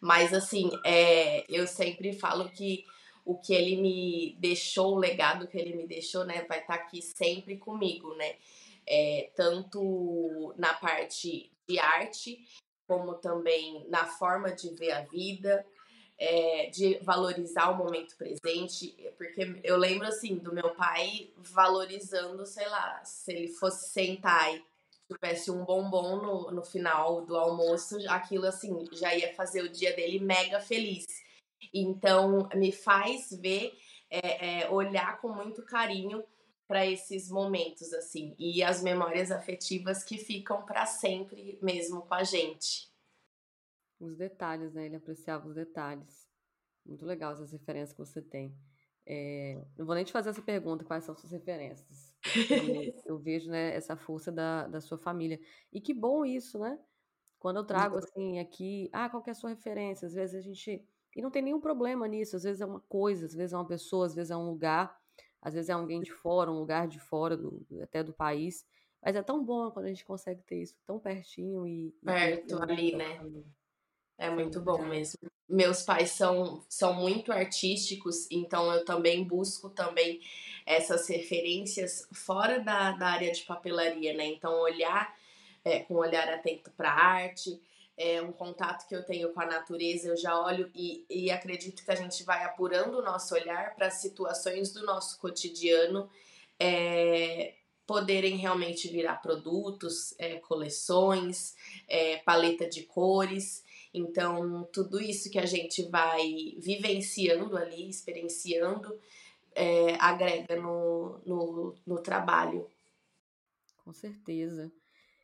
Mas 0.00 0.32
assim, 0.34 0.70
é, 0.84 1.44
eu 1.48 1.66
sempre 1.66 2.12
falo 2.12 2.48
que 2.50 2.84
o 3.24 3.36
que 3.36 3.52
ele 3.52 3.76
me 3.76 4.36
deixou, 4.38 4.94
o 4.94 4.98
legado 4.98 5.48
que 5.48 5.58
ele 5.58 5.74
me 5.74 5.86
deixou, 5.86 6.24
né, 6.24 6.44
vai 6.48 6.60
estar 6.60 6.78
tá 6.78 6.82
aqui 6.82 7.02
sempre 7.02 7.56
comigo, 7.56 8.14
né? 8.14 8.36
É, 8.86 9.30
tanto 9.34 10.54
na 10.56 10.72
parte 10.74 11.50
de 11.68 11.78
arte, 11.78 12.46
como 12.86 13.14
também 13.14 13.84
na 13.88 14.06
forma 14.06 14.52
de 14.52 14.70
ver 14.74 14.92
a 14.92 15.00
vida, 15.02 15.66
é, 16.18 16.70
de 16.70 16.98
valorizar 17.02 17.70
o 17.70 17.76
momento 17.76 18.16
presente, 18.16 18.96
porque 19.18 19.60
eu 19.62 19.76
lembro 19.76 20.06
assim 20.06 20.36
do 20.36 20.52
meu 20.52 20.74
pai 20.74 21.30
valorizando, 21.36 22.44
sei 22.46 22.66
lá, 22.68 23.04
se 23.04 23.32
ele 23.32 23.48
fosse 23.48 23.90
sentar 23.90 24.54
e 24.54 24.64
tivesse 25.12 25.50
um 25.50 25.64
bombom 25.64 26.16
no, 26.16 26.50
no 26.50 26.62
final 26.64 27.24
do 27.24 27.36
almoço, 27.36 27.96
aquilo 28.08 28.46
assim 28.46 28.86
já 28.92 29.14
ia 29.14 29.34
fazer 29.34 29.62
o 29.62 29.68
dia 29.68 29.94
dele 29.94 30.18
mega 30.18 30.58
feliz. 30.58 31.04
Então 31.72 32.48
me 32.54 32.72
faz 32.72 33.30
ver, 33.30 33.72
é, 34.10 34.62
é, 34.62 34.70
olhar 34.70 35.20
com 35.20 35.28
muito 35.28 35.62
carinho 35.64 36.24
para 36.66 36.84
esses 36.84 37.30
momentos 37.30 37.92
assim 37.92 38.34
e 38.38 38.62
as 38.62 38.82
memórias 38.82 39.30
afetivas 39.30 40.02
que 40.02 40.18
ficam 40.18 40.62
para 40.62 40.84
sempre 40.86 41.58
mesmo 41.62 42.02
com 42.02 42.14
a 42.14 42.24
gente. 42.24 42.88
Os 43.98 44.16
detalhes, 44.16 44.72
né? 44.74 44.86
Ele 44.86 44.96
apreciava 44.96 45.46
os 45.48 45.54
detalhes. 45.54 46.28
Muito 46.84 47.04
legal 47.04 47.32
essas 47.32 47.52
referências 47.52 47.92
que 47.92 47.98
você 47.98 48.22
tem. 48.22 48.56
É, 49.08 49.64
não 49.78 49.86
vou 49.86 49.94
nem 49.94 50.04
te 50.04 50.10
fazer 50.10 50.30
essa 50.30 50.42
pergunta, 50.42 50.84
quais 50.84 51.04
são 51.04 51.14
suas 51.14 51.30
referências, 51.30 52.12
eu 53.06 53.16
vejo, 53.16 53.48
né, 53.48 53.72
essa 53.72 53.96
força 53.96 54.32
da, 54.32 54.66
da 54.66 54.80
sua 54.80 54.98
família. 54.98 55.38
E 55.72 55.80
que 55.80 55.94
bom 55.94 56.24
isso, 56.24 56.58
né? 56.58 56.76
Quando 57.38 57.58
eu 57.58 57.64
trago 57.64 57.96
assim 57.98 58.40
aqui, 58.40 58.90
ah, 58.92 59.08
qual 59.08 59.22
que 59.22 59.30
é 59.30 59.32
a 59.32 59.34
sua 59.34 59.50
referência? 59.50 60.06
Às 60.06 60.14
vezes 60.14 60.34
a 60.34 60.40
gente. 60.40 60.84
E 61.14 61.22
não 61.22 61.30
tem 61.30 61.40
nenhum 61.40 61.60
problema 61.60 62.08
nisso, 62.08 62.34
às 62.34 62.42
vezes 62.42 62.60
é 62.60 62.66
uma 62.66 62.80
coisa, 62.80 63.26
às 63.26 63.34
vezes 63.34 63.52
é 63.52 63.56
uma 63.56 63.66
pessoa, 63.66 64.06
às 64.06 64.14
vezes 64.14 64.30
é 64.30 64.36
um 64.36 64.50
lugar, 64.50 64.98
às 65.40 65.54
vezes 65.54 65.70
é 65.70 65.72
alguém 65.72 66.00
de 66.00 66.12
fora, 66.12 66.50
um 66.50 66.58
lugar 66.58 66.88
de 66.88 66.98
fora, 66.98 67.36
do, 67.36 67.64
até 67.80 68.02
do 68.02 68.12
país. 68.12 68.66
Mas 69.02 69.14
é 69.14 69.22
tão 69.22 69.44
bom 69.44 69.70
quando 69.70 69.86
a 69.86 69.88
gente 69.88 70.04
consegue 70.04 70.42
ter 70.42 70.62
isso 70.62 70.76
tão 70.84 70.98
pertinho 70.98 71.64
e. 71.66 71.88
e 71.88 72.04
Perto 72.04 72.60
ali, 72.60 72.96
né? 72.96 73.20
É 74.18 74.30
muito 74.30 74.60
bom 74.60 74.82
mesmo. 74.82 75.30
Meus 75.48 75.82
pais 75.82 76.10
são, 76.10 76.64
são 76.68 76.94
muito 76.94 77.30
artísticos, 77.32 78.26
então 78.30 78.72
eu 78.72 78.84
também 78.84 79.22
busco 79.22 79.68
também 79.68 80.20
essas 80.64 81.06
referências 81.08 82.08
fora 82.12 82.58
da, 82.58 82.92
da 82.92 83.08
área 83.08 83.30
de 83.30 83.42
papelaria, 83.42 84.14
né? 84.14 84.26
Então 84.26 84.52
olhar 84.60 85.14
é, 85.64 85.80
com 85.80 85.94
um 85.94 85.98
olhar 85.98 86.28
atento 86.28 86.70
para 86.70 86.90
a 86.90 87.04
arte, 87.04 87.60
é 87.96 88.20
um 88.20 88.32
contato 88.32 88.86
que 88.86 88.94
eu 88.94 89.02
tenho 89.04 89.32
com 89.32 89.40
a 89.40 89.46
natureza, 89.46 90.08
eu 90.08 90.16
já 90.16 90.38
olho 90.38 90.70
e, 90.74 91.04
e 91.08 91.30
acredito 91.30 91.84
que 91.84 91.90
a 91.90 91.94
gente 91.94 92.22
vai 92.24 92.44
apurando 92.44 92.98
o 92.98 93.02
nosso 93.02 93.34
olhar 93.34 93.74
para 93.74 93.90
situações 93.90 94.72
do 94.72 94.84
nosso 94.84 95.18
cotidiano 95.18 96.08
é, 96.58 97.54
poderem 97.86 98.36
realmente 98.36 98.88
virar 98.88 99.16
produtos, 99.16 100.14
é, 100.18 100.36
coleções, 100.36 101.54
é, 101.88 102.18
paleta 102.18 102.68
de 102.68 102.82
cores. 102.82 103.64
Então, 103.96 104.68
tudo 104.72 105.00
isso 105.00 105.30
que 105.30 105.38
a 105.38 105.46
gente 105.46 105.82
vai 105.88 106.54
vivenciando 106.58 107.56
ali, 107.56 107.88
experienciando, 107.88 109.00
é, 109.54 109.94
agrega 109.94 110.60
no, 110.60 111.18
no, 111.24 111.74
no, 111.86 111.98
trabalho. 112.02 112.68
Com 113.78 113.94
certeza. 113.94 114.70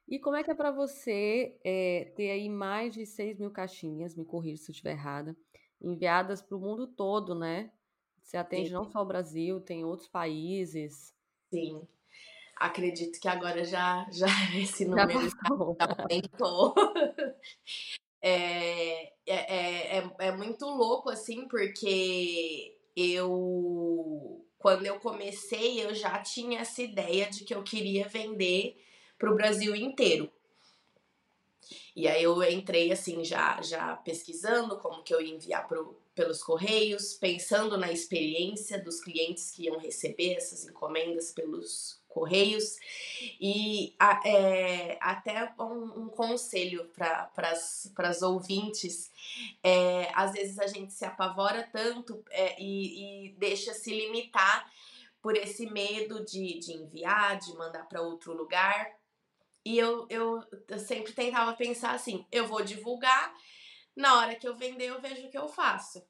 E 0.09 0.19
como 0.19 0.37
é 0.37 0.43
que 0.43 0.50
é 0.50 0.55
para 0.55 0.71
você 0.71 1.55
é, 1.62 2.11
ter 2.17 2.31
aí 2.31 2.49
mais 2.49 2.95
de 2.95 3.05
6 3.05 3.38
mil 3.38 3.50
caixinhas, 3.50 4.17
me 4.17 4.25
corrija 4.25 4.62
se 4.62 4.71
eu 4.71 4.73
estiver 4.73 4.93
errada, 4.93 5.37
enviadas 5.79 6.41
para 6.41 6.57
o 6.57 6.61
mundo 6.61 6.87
todo, 6.87 7.35
né? 7.35 7.71
Você 8.23 8.38
atende 8.38 8.69
Sim. 8.69 8.75
não 8.75 8.85
só 8.87 9.02
o 9.02 9.07
Brasil, 9.07 9.61
tem 9.61 9.85
outros 9.85 10.09
países. 10.09 11.14
Sim. 11.50 11.87
Acredito 12.57 13.21
que 13.21 13.29
agora 13.29 13.64
já, 13.64 14.09
já 14.11 14.26
esse 14.57 14.87
número 14.87 15.29
já 15.29 15.37
aumentou. 15.99 16.75
É, 18.23 19.02
é, 19.02 19.12
é, 19.26 19.99
é, 19.99 20.11
é 20.19 20.33
muito 20.33 20.64
louco, 20.64 21.11
assim, 21.11 21.49
porque 21.49 22.79
eu. 22.97 24.38
Quando 24.59 24.87
eu 24.87 25.00
comecei, 25.00 25.85
eu 25.85 25.93
já 25.93 26.21
tinha 26.21 26.61
essa 26.61 26.81
ideia 26.83 27.29
de 27.29 27.45
que 27.45 27.52
eu 27.52 27.64
queria 27.64 28.07
vender 28.07 28.76
para 29.19 29.31
o 29.31 29.35
Brasil 29.35 29.75
inteiro. 29.75 30.31
E 31.95 32.09
aí 32.09 32.23
eu 32.23 32.43
entrei 32.45 32.91
assim 32.93 33.25
já 33.25 33.61
já 33.61 33.97
pesquisando 33.97 34.79
como 34.79 35.02
que 35.02 35.12
eu 35.12 35.21
ia 35.21 35.35
enviar 35.35 35.67
pro, 35.67 36.00
pelos 36.14 36.43
correios, 36.43 37.14
pensando 37.14 37.76
na 37.76 37.91
experiência 37.93 38.83
dos 38.83 39.00
clientes 39.00 39.50
que 39.50 39.64
iam 39.64 39.79
receber 39.79 40.35
essas 40.35 40.64
encomendas 40.67 41.33
pelos 41.33 42.01
Correios. 42.12 42.76
E 43.40 43.97
é, 44.25 44.99
até 45.00 45.52
um, 45.59 46.02
um 46.02 46.09
conselho 46.09 46.90
para 46.95 47.31
as 47.99 48.23
ouvintes: 48.23 49.11
é, 49.62 50.11
às 50.14 50.33
vezes 50.33 50.59
a 50.59 50.66
gente 50.66 50.92
se 50.92 51.04
apavora 51.04 51.69
tanto 51.73 52.23
é, 52.31 52.61
e, 52.61 53.26
e 53.26 53.33
deixa 53.38 53.73
se 53.73 53.90
limitar 53.92 54.71
por 55.23 55.37
esse 55.37 55.66
medo 55.66 56.25
de, 56.25 56.59
de 56.59 56.73
enviar, 56.73 57.38
de 57.38 57.54
mandar 57.54 57.88
para 57.88 58.02
outro 58.02 58.33
lugar. 58.33 58.90
E 59.65 59.78
eu, 59.78 60.06
eu, 60.10 60.43
eu 60.69 60.78
sempre 60.78 61.13
tentava 61.13 61.52
pensar 61.54 61.95
assim: 61.95 62.26
eu 62.30 62.47
vou 62.47 62.63
divulgar, 62.63 63.32
na 63.95 64.19
hora 64.19 64.34
que 64.34 64.47
eu 64.47 64.56
vender, 64.56 64.89
eu 64.91 65.00
vejo 65.00 65.26
o 65.26 65.30
que 65.30 65.39
eu 65.39 65.49
faço. 65.49 66.04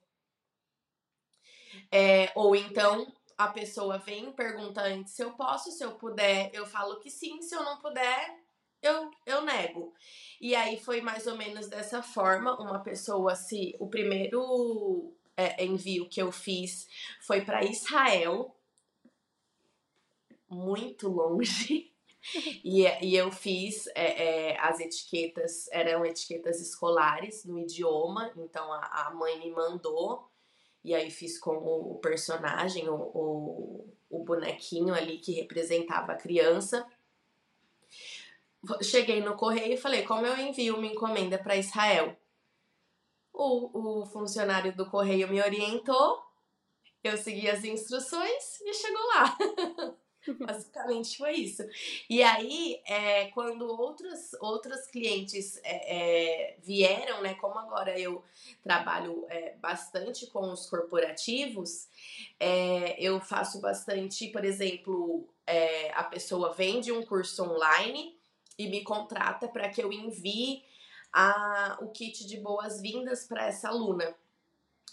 É, 1.91 2.31
ou 2.35 2.55
então 2.57 3.13
a 3.45 3.49
pessoa 3.49 3.99
vem, 3.99 4.33
pergunta 4.33 4.83
antes 4.83 5.15
se 5.15 5.23
eu 5.23 5.33
posso, 5.33 5.71
se 5.71 5.85
eu 5.85 5.93
puder, 5.93 6.51
eu 6.53 6.67
falo 6.67 7.01
que 7.01 7.11
sim, 7.11 7.43
se 7.43 7.55
eu 7.55 7.65
não 7.65 7.79
puder, 7.79 8.39
eu, 8.83 9.11
eu 9.25 9.43
nego. 9.43 9.95
E 10.41 10.55
aí 10.55 10.79
foi 10.79 11.01
mais 11.01 11.27
ou 11.27 11.37
menos 11.37 11.69
dessa 11.69 12.03
forma, 12.03 12.61
uma 12.61 12.81
pessoa 12.81 13.35
se 13.35 13.77
o 13.79 13.89
primeiro 13.89 15.15
é, 15.37 15.65
envio 15.65 16.09
que 16.09 16.21
eu 16.21 16.33
fiz 16.33 16.89
foi 17.21 17.43
para 17.43 17.65
Israel, 17.65 18.55
muito 20.49 21.09
longe. 21.09 21.91
E, 22.65 22.83
e 23.05 23.17
eu 23.17 23.33
fiz 23.33 23.89
é, 23.97 24.53
é, 24.53 24.61
as 24.61 24.79
etiquetas, 24.79 25.69
eram 25.73 26.07
etiquetas 26.07 26.61
escolares 26.61 27.45
no 27.45 27.59
idioma, 27.59 28.33
então 28.37 28.73
a, 28.73 29.09
a 29.09 29.11
mãe 29.11 29.41
me 29.41 29.51
mandou 29.51 30.31
e 30.85 30.95
aí 30.95 31.11
fiz 31.11 31.39
com 31.39 31.57
o 31.57 31.99
personagem, 31.99 32.89
o, 32.89 32.95
o, 32.95 33.95
o 34.11 34.25
bonequinho 34.25 34.95
ali 34.95 35.19
que 35.19 35.33
representava 35.33 36.13
a 36.13 36.17
criança. 36.17 36.87
Cheguei 38.83 39.21
no 39.21 39.37
correio 39.37 39.75
e 39.75 39.77
falei: 39.77 40.03
como 40.03 40.27
eu 40.27 40.37
envio 40.37 40.77
uma 40.77 40.87
encomenda 40.87 41.39
para 41.39 41.57
Israel? 41.57 42.17
O, 43.33 44.03
o 44.03 44.07
funcionário 44.07 44.77
do 44.77 44.91
correio 44.91 45.29
me 45.29 45.41
orientou, 45.41 46.23
eu 47.03 47.17
segui 47.17 47.49
as 47.49 47.65
instruções 47.65 48.61
e 48.61 48.75
chegou 48.75 49.03
lá. 49.09 49.39
Basicamente 50.39 51.19
foi 51.19 51.33
isso. 51.33 51.63
E 52.09 52.23
aí, 52.23 52.81
é, 52.87 53.27
quando 53.29 53.67
outros, 53.67 54.33
outros 54.41 54.87
clientes 54.87 55.61
é, 55.65 56.53
é, 56.53 56.57
vieram, 56.63 57.23
né? 57.23 57.35
Como 57.35 57.59
agora 57.59 57.99
eu 57.99 58.23
trabalho 58.63 59.27
é, 59.29 59.57
bastante 59.57 60.27
com 60.29 60.53
os 60.53 60.69
corporativos, 60.69 61.89
é, 62.39 62.97
eu 63.01 63.21
faço 63.21 63.61
bastante, 63.61 64.29
por 64.29 64.45
exemplo, 64.45 65.29
é, 65.47 65.91
a 65.93 66.05
pessoa 66.05 66.53
vende 66.53 66.93
um 66.93 67.05
curso 67.05 67.43
online 67.43 68.17
e 68.59 68.69
me 68.69 68.83
contrata 68.83 69.49
para 69.49 69.69
que 69.69 69.83
eu 69.83 69.93
envie 69.93 70.63
a, 71.13 71.79
o 71.81 71.91
kit 71.91 72.27
de 72.27 72.39
boas-vindas 72.39 73.27
para 73.27 73.47
essa 73.47 73.69
aluna. 73.69 74.15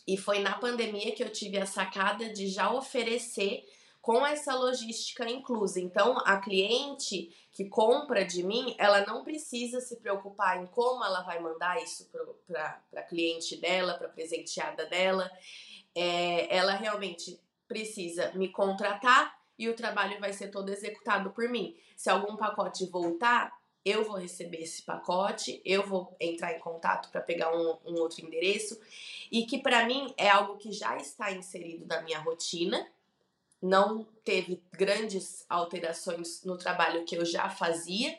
E 0.07 0.17
foi 0.17 0.39
na 0.39 0.57
pandemia 0.57 1.11
que 1.11 1.23
eu 1.23 1.31
tive 1.31 1.59
a 1.59 1.67
sacada 1.67 2.33
de 2.33 2.47
já 2.47 2.71
oferecer 2.73 3.63
com 4.01 4.25
essa 4.25 4.55
logística 4.55 5.29
inclusa. 5.29 5.79
Então, 5.79 6.17
a 6.25 6.37
cliente 6.37 7.29
que 7.51 7.65
compra 7.65 8.23
de 8.23 8.43
mim, 8.43 8.75
ela 8.77 9.05
não 9.05 9.23
precisa 9.23 9.81
se 9.81 9.97
preocupar 9.97 10.61
em 10.61 10.67
como 10.67 11.03
ela 11.03 11.21
vai 11.21 11.39
mandar 11.39 11.81
isso 11.83 12.09
para 12.47 12.81
a 12.95 13.03
cliente 13.03 13.57
dela, 13.57 13.95
para 13.95 14.07
a 14.07 14.11
presenteada 14.11 14.85
dela. 14.85 15.29
É, 15.93 16.55
ela 16.55 16.73
realmente 16.75 17.39
precisa 17.67 18.31
me 18.33 18.47
contratar 18.49 19.37
e 19.57 19.67
o 19.67 19.75
trabalho 19.75 20.19
vai 20.19 20.31
ser 20.31 20.47
todo 20.49 20.69
executado 20.69 21.31
por 21.31 21.49
mim. 21.49 21.75
Se 21.95 22.09
algum 22.09 22.37
pacote 22.37 22.85
voltar, 22.85 23.53
eu 23.83 24.05
vou 24.05 24.17
receber 24.17 24.61
esse 24.61 24.81
pacote, 24.81 25.61
eu 25.65 25.85
vou 25.85 26.15
entrar 26.19 26.55
em 26.55 26.59
contato 26.59 27.09
para 27.11 27.21
pegar 27.21 27.53
um, 27.53 27.77
um 27.85 27.99
outro 27.99 28.25
endereço 28.25 28.79
e 29.31 29.45
que 29.45 29.59
para 29.59 29.85
mim 29.85 30.13
é 30.17 30.29
algo 30.29 30.57
que 30.57 30.71
já 30.71 30.95
está 30.97 31.31
inserido 31.31 31.85
na 31.85 32.01
minha 32.01 32.19
rotina 32.19 32.87
não 33.61 34.05
teve 34.23 34.61
grandes 34.71 35.45
alterações 35.49 36.43
no 36.43 36.57
trabalho 36.57 37.05
que 37.05 37.15
eu 37.15 37.25
já 37.25 37.49
fazia. 37.49 38.17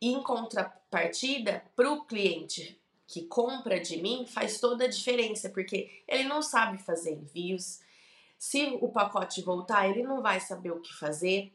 Em 0.00 0.22
contrapartida, 0.22 1.64
para 1.74 1.90
o 1.90 2.04
cliente 2.04 2.80
que 3.06 3.22
compra 3.22 3.80
de 3.80 4.02
mim, 4.02 4.26
faz 4.26 4.60
toda 4.60 4.84
a 4.84 4.88
diferença, 4.88 5.48
porque 5.48 6.02
ele 6.06 6.24
não 6.24 6.42
sabe 6.42 6.78
fazer 6.78 7.12
envios. 7.12 7.80
Se 8.36 8.76
o 8.80 8.88
pacote 8.88 9.40
voltar, 9.42 9.88
ele 9.88 10.02
não 10.02 10.20
vai 10.20 10.40
saber 10.40 10.72
o 10.72 10.80
que 10.80 10.92
fazer. 10.92 11.52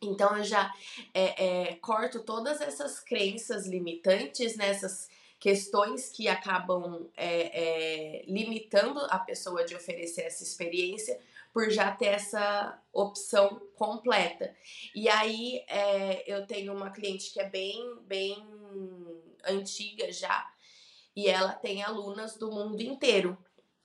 Então 0.00 0.36
eu 0.36 0.44
já 0.44 0.72
é, 1.12 1.44
é, 1.44 1.74
corto 1.76 2.20
todas 2.20 2.60
essas 2.60 3.00
crenças 3.00 3.66
limitantes, 3.66 4.56
nessas 4.56 5.08
né, 5.08 5.14
questões 5.40 6.10
que 6.10 6.28
acabam 6.28 7.06
é, 7.16 8.20
é, 8.20 8.24
limitando 8.26 9.00
a 9.10 9.18
pessoa 9.18 9.64
de 9.64 9.74
oferecer 9.74 10.22
essa 10.22 10.42
experiência 10.42 11.20
por 11.54 11.70
já 11.70 11.92
ter 11.92 12.06
essa 12.06 12.82
opção 12.92 13.62
completa. 13.76 14.52
E 14.92 15.08
aí 15.08 15.64
é, 15.68 16.24
eu 16.26 16.44
tenho 16.44 16.74
uma 16.74 16.90
cliente 16.90 17.32
que 17.32 17.40
é 17.40 17.48
bem, 17.48 17.96
bem 18.02 18.44
antiga 19.46 20.10
já, 20.10 20.50
e 21.14 21.28
ela 21.28 21.52
tem 21.52 21.80
alunas 21.80 22.36
do 22.36 22.50
mundo 22.50 22.82
inteiro. 22.82 23.38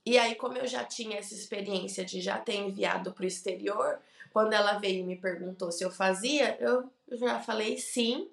E 0.03 0.17
aí, 0.17 0.33
como 0.33 0.57
eu 0.57 0.65
já 0.65 0.83
tinha 0.83 1.19
essa 1.19 1.35
experiência 1.35 2.03
de 2.03 2.19
já 2.19 2.39
ter 2.39 2.55
enviado 2.55 3.13
para 3.13 3.23
o 3.23 3.27
exterior, 3.27 3.99
quando 4.33 4.53
ela 4.53 4.79
veio 4.79 5.01
e 5.01 5.03
me 5.03 5.15
perguntou 5.15 5.71
se 5.71 5.83
eu 5.83 5.91
fazia, 5.91 6.57
eu 6.59 6.89
já 7.11 7.39
falei 7.39 7.77
sim. 7.77 8.27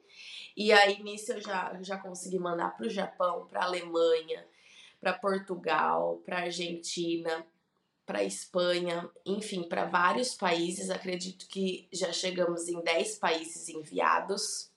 E 0.56 0.72
aí, 0.72 1.02
nisso, 1.02 1.32
eu 1.32 1.42
já, 1.42 1.76
já 1.82 1.98
consegui 1.98 2.38
mandar 2.38 2.74
para 2.74 2.86
o 2.86 2.90
Japão, 2.90 3.46
para 3.46 3.60
a 3.60 3.64
Alemanha, 3.64 4.46
para 4.98 5.12
Portugal, 5.12 6.22
para 6.24 6.38
Argentina, 6.38 7.44
para 8.06 8.22
Espanha, 8.22 9.10
enfim, 9.26 9.64
para 9.64 9.84
vários 9.84 10.34
países. 10.34 10.88
Acredito 10.88 11.46
que 11.48 11.88
já 11.92 12.12
chegamos 12.12 12.68
em 12.68 12.80
10 12.80 13.18
países 13.18 13.68
enviados. 13.68 14.70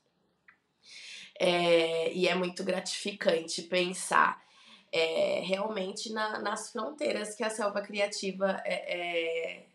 É, 1.39 2.12
e 2.12 2.28
é 2.28 2.36
muito 2.36 2.63
gratificante 2.65 3.62
pensar 3.62 4.44
é, 4.92 5.42
realmente 5.42 6.12
na, 6.12 6.39
nas 6.39 6.72
fronteiras 6.72 7.36
que 7.36 7.44
a 7.44 7.50
selva 7.50 7.82
criativa 7.82 8.62
é, 8.65 8.98
é, 8.98 9.65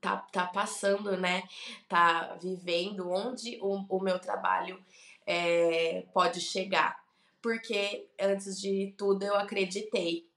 tá, 0.00 0.16
tá 0.32 0.46
passando, 0.46 1.16
né? 1.16 1.42
Tá 1.88 2.38
vivendo, 2.40 3.10
onde 3.10 3.58
o, 3.60 3.84
o 3.88 4.00
meu 4.00 4.18
trabalho 4.18 4.82
é, 5.26 6.04
pode 6.12 6.40
chegar. 6.40 6.98
Porque 7.42 8.08
antes 8.18 8.60
de 8.60 8.94
tudo 8.96 9.24
eu 9.24 9.34
acreditei. 9.34 10.29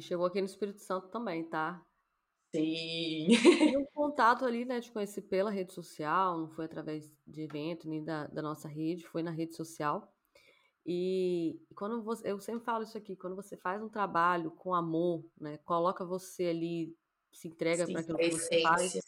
E 0.00 0.02
chegou 0.02 0.24
aqui 0.24 0.40
no 0.40 0.46
Espírito 0.46 0.80
Santo 0.80 1.08
também, 1.08 1.44
tá? 1.44 1.84
Sim. 2.54 3.28
E 3.28 3.76
o 3.76 3.86
contato 3.92 4.46
ali, 4.46 4.64
né, 4.64 4.80
de 4.80 4.90
conhecer 4.90 5.20
pela 5.20 5.50
rede 5.50 5.74
social, 5.74 6.38
não 6.38 6.48
foi 6.48 6.64
através 6.64 7.14
de 7.26 7.42
evento, 7.42 7.86
nem 7.86 8.02
da, 8.02 8.26
da 8.28 8.40
nossa 8.40 8.66
rede, 8.66 9.06
foi 9.06 9.22
na 9.22 9.30
rede 9.30 9.54
social. 9.54 10.10
E 10.86 11.60
quando 11.74 12.02
você, 12.02 12.32
eu 12.32 12.40
sempre 12.40 12.64
falo 12.64 12.82
isso 12.82 12.96
aqui, 12.96 13.14
quando 13.14 13.36
você 13.36 13.58
faz 13.58 13.82
um 13.82 13.90
trabalho 13.90 14.50
com 14.52 14.74
amor, 14.74 15.22
né, 15.38 15.58
coloca 15.58 16.02
você 16.02 16.46
ali, 16.46 16.96
se 17.30 17.48
entrega 17.48 17.86
para 17.86 18.00
aquilo 18.00 18.16
que 18.16 18.30
você 18.30 18.62
faz, 18.62 18.98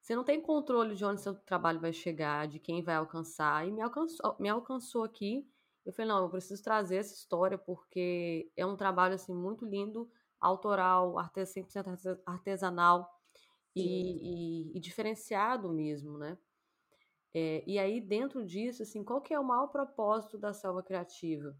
você 0.00 0.16
não 0.16 0.24
tem 0.24 0.40
controle 0.40 0.94
de 0.94 1.04
onde 1.04 1.20
seu 1.20 1.34
trabalho 1.34 1.80
vai 1.80 1.92
chegar, 1.92 2.48
de 2.48 2.58
quem 2.58 2.82
vai 2.82 2.94
alcançar. 2.94 3.68
E 3.68 3.70
me 3.70 3.82
alcançou, 3.82 4.36
me 4.40 4.48
alcançou 4.48 5.04
aqui. 5.04 5.46
Eu 5.84 5.92
falei, 5.92 6.08
não, 6.08 6.22
eu 6.22 6.30
preciso 6.30 6.62
trazer 6.62 6.96
essa 6.96 7.14
história 7.14 7.58
porque 7.58 8.50
é 8.56 8.64
um 8.64 8.76
trabalho 8.76 9.14
assim 9.14 9.34
muito 9.34 9.66
lindo, 9.66 10.10
autoral, 10.40 11.14
100% 11.14 12.20
artesanal 12.24 13.10
e, 13.74 14.72
e, 14.72 14.76
e 14.76 14.80
diferenciado 14.80 15.70
mesmo, 15.72 16.16
né? 16.16 16.38
É, 17.34 17.64
e 17.66 17.78
aí, 17.78 18.00
dentro 18.00 18.46
disso, 18.46 18.82
assim, 18.82 19.02
qual 19.02 19.20
que 19.20 19.34
é 19.34 19.38
o 19.38 19.44
maior 19.44 19.66
propósito 19.66 20.38
da 20.38 20.52
selva 20.52 20.82
criativa? 20.82 21.56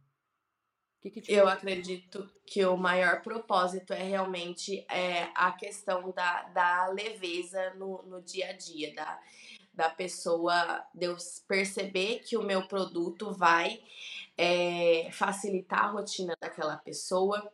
Que 1.01 1.11
que 1.11 1.33
Eu 1.33 1.49
acredito 1.49 2.31
que 2.47 2.65
o 2.65 2.77
maior 2.77 3.21
propósito 3.23 3.93
é 3.93 4.03
realmente 4.03 4.87
é, 4.89 5.25
a 5.35 5.53
questão 5.53 6.13
da, 6.13 6.45
da 6.45 6.87
leveza 6.89 7.75
no, 7.75 8.03
no 8.05 8.23
dia 8.23 8.51
a 8.51 8.53
dia, 8.53 8.95
da, 8.95 9.21
da 9.75 9.91
pessoa, 9.91 10.85
Deus 10.95 11.43
perceber 11.47 12.21
que 12.21 12.37
o 12.37 12.43
meu 12.43 12.67
produto 12.67 13.33
vai 13.33 13.83
é, 14.37 15.09
facilitar 15.13 15.85
a 15.85 15.91
rotina 15.91 16.37
daquela 16.41 16.77
pessoa, 16.77 17.53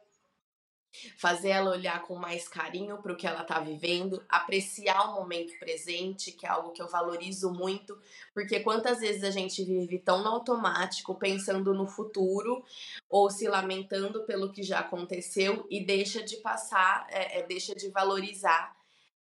fazer 1.16 1.50
ela 1.50 1.70
olhar 1.70 2.02
com 2.02 2.16
mais 2.16 2.48
carinho 2.48 2.98
para 2.98 3.12
o 3.12 3.16
que 3.16 3.26
ela 3.26 3.42
está 3.42 3.60
vivendo, 3.60 4.24
apreciar 4.28 5.10
o 5.10 5.14
momento 5.14 5.56
presente, 5.58 6.32
que 6.32 6.44
é 6.44 6.48
algo 6.48 6.72
que 6.72 6.82
eu 6.82 6.88
valorizo 6.88 7.52
muito, 7.52 7.96
porque 8.34 8.60
quantas 8.60 8.98
vezes 8.98 9.22
a 9.22 9.30
gente 9.30 9.64
vive 9.64 9.98
tão 10.00 10.22
no 10.22 10.28
automático, 10.28 11.14
pensando 11.14 11.72
no 11.72 11.86
futuro 11.86 12.64
ou 13.08 13.30
se 13.30 13.46
lamentando 13.46 14.24
pelo 14.24 14.52
que 14.52 14.62
já 14.62 14.80
aconteceu 14.80 15.66
e 15.70 15.84
deixa 15.84 16.22
de 16.22 16.38
passar, 16.38 17.06
é, 17.08 17.38
é, 17.38 17.46
deixa 17.46 17.74
de 17.74 17.88
valorizar 17.88 18.79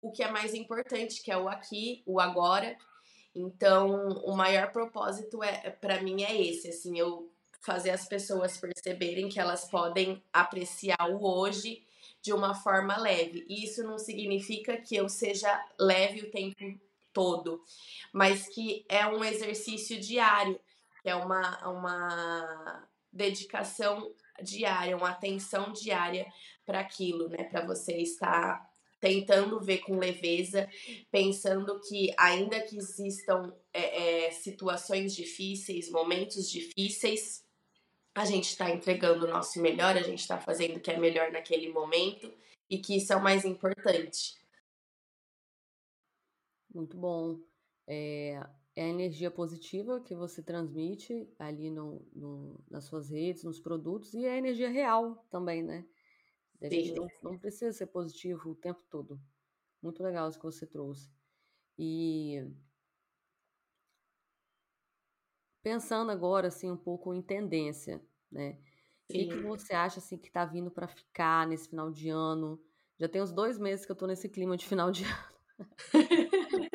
o 0.04 0.12
que 0.12 0.22
é 0.22 0.30
mais 0.30 0.52
importante, 0.52 1.22
que 1.22 1.32
é 1.32 1.36
o 1.36 1.48
aqui, 1.48 2.02
o 2.04 2.20
agora. 2.20 2.76
Então, 3.34 4.08
o 4.24 4.36
maior 4.36 4.70
propósito 4.70 5.42
é, 5.42 5.70
para 5.70 6.02
mim 6.02 6.22
é 6.22 6.40
esse, 6.40 6.68
assim, 6.68 6.98
eu 6.98 7.32
fazer 7.62 7.90
as 7.90 8.06
pessoas 8.06 8.58
perceberem 8.58 9.30
que 9.30 9.40
elas 9.40 9.64
podem 9.64 10.22
apreciar 10.30 11.10
o 11.10 11.24
hoje 11.24 11.82
de 12.20 12.34
uma 12.34 12.54
forma 12.54 12.98
leve. 12.98 13.46
E 13.48 13.64
isso 13.64 13.82
não 13.82 13.98
significa 13.98 14.76
que 14.76 14.94
eu 14.94 15.08
seja 15.08 15.50
leve 15.80 16.20
o 16.20 16.30
tempo 16.30 16.78
todo, 17.10 17.64
mas 18.12 18.46
que 18.46 18.84
é 18.86 19.06
um 19.06 19.24
exercício 19.24 19.98
diário, 19.98 20.60
que 21.02 21.08
é 21.08 21.14
uma, 21.14 21.66
uma 21.66 22.86
dedicação 23.10 24.12
diária, 24.42 24.96
uma 24.96 25.10
atenção 25.10 25.72
diária 25.72 26.30
para 26.66 26.80
aquilo, 26.80 27.30
né? 27.30 27.44
Para 27.44 27.64
você 27.64 27.96
estar 27.96 28.73
tentando 29.00 29.60
ver 29.60 29.78
com 29.78 29.98
leveza, 29.98 30.68
pensando 31.10 31.80
que 31.80 32.14
ainda 32.16 32.60
que 32.60 32.76
existam 32.76 33.54
é, 33.72 34.26
é, 34.26 34.30
situações 34.30 35.14
difíceis, 35.14 35.90
momentos 35.90 36.50
difíceis, 36.50 37.44
a 38.14 38.24
gente 38.24 38.48
está 38.50 38.70
entregando 38.70 39.26
o 39.26 39.30
nosso 39.30 39.60
melhor, 39.60 39.96
a 39.96 40.02
gente 40.02 40.20
está 40.20 40.40
fazendo 40.40 40.76
o 40.76 40.80
que 40.80 40.90
é 40.90 40.98
melhor 40.98 41.32
naquele 41.32 41.68
momento 41.72 42.32
e 42.70 42.78
que 42.78 42.96
isso 42.96 43.12
é 43.12 43.16
o 43.16 43.22
mais 43.22 43.44
importante. 43.44 44.36
Muito 46.72 46.96
bom. 46.96 47.40
É, 47.86 48.40
é 48.76 48.84
a 48.84 48.88
energia 48.88 49.30
positiva 49.30 50.00
que 50.00 50.14
você 50.14 50.42
transmite 50.42 51.28
ali 51.38 51.70
no, 51.70 52.04
no, 52.12 52.60
nas 52.70 52.84
suas 52.84 53.10
redes, 53.10 53.44
nos 53.44 53.60
produtos, 53.60 54.14
e 54.14 54.24
é 54.24 54.32
a 54.32 54.38
energia 54.38 54.68
real 54.68 55.24
também, 55.30 55.62
né? 55.62 55.84
Não, 57.22 57.32
não, 57.32 57.38
precisa 57.38 57.72
ser 57.72 57.86
positivo 57.86 58.50
o 58.50 58.54
tempo 58.54 58.82
todo. 58.90 59.20
Muito 59.82 60.02
legal 60.02 60.28
isso 60.28 60.38
que 60.38 60.44
você 60.44 60.66
trouxe. 60.66 61.10
E 61.78 62.42
Pensando 65.64 66.10
agora, 66.10 66.48
assim, 66.48 66.70
um 66.70 66.76
pouco 66.76 67.14
em 67.14 67.22
tendência, 67.22 67.98
né? 68.30 68.58
O 69.08 69.12
que, 69.14 69.28
que 69.28 69.36
você 69.40 69.72
acha, 69.72 69.98
assim, 69.98 70.18
que 70.18 70.30
tá 70.30 70.44
vindo 70.44 70.70
para 70.70 70.86
ficar 70.86 71.46
nesse 71.46 71.70
final 71.70 71.90
de 71.90 72.10
ano? 72.10 72.62
Já 72.98 73.08
tem 73.08 73.22
uns 73.22 73.32
dois 73.32 73.58
meses 73.58 73.86
que 73.86 73.90
eu 73.90 73.96
tô 73.96 74.06
nesse 74.06 74.28
clima 74.28 74.58
de 74.58 74.66
final 74.66 74.90
de 74.90 75.04
ano. 75.08 75.34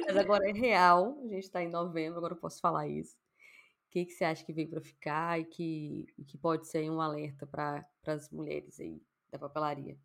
Mas 0.08 0.17
agora 0.17 0.49
é 0.49 0.54
real, 0.54 1.19
a 1.23 1.28
gente 1.28 1.52
tá 1.52 1.62
em 1.62 1.69
novembro, 1.69 2.17
agora 2.17 2.34
eu 2.34 2.39
posso 2.39 2.60
falar 2.60 2.88
isso. 2.88 3.15
O 3.15 3.91
que, 3.91 4.06
que 4.06 4.12
você 4.12 4.23
acha 4.23 4.43
que 4.43 4.52
veio 4.52 4.69
para 4.69 4.82
ficar 4.82 5.39
e 5.39 5.45
que, 5.45 6.08
que 6.25 6.38
pode 6.38 6.67
ser 6.67 6.89
um 6.89 6.99
alerta 6.99 7.45
para 7.45 7.86
as 8.08 8.32
mulheres 8.32 8.80
aí 8.80 8.99
da 9.32 9.39
papelaria? 9.39 9.98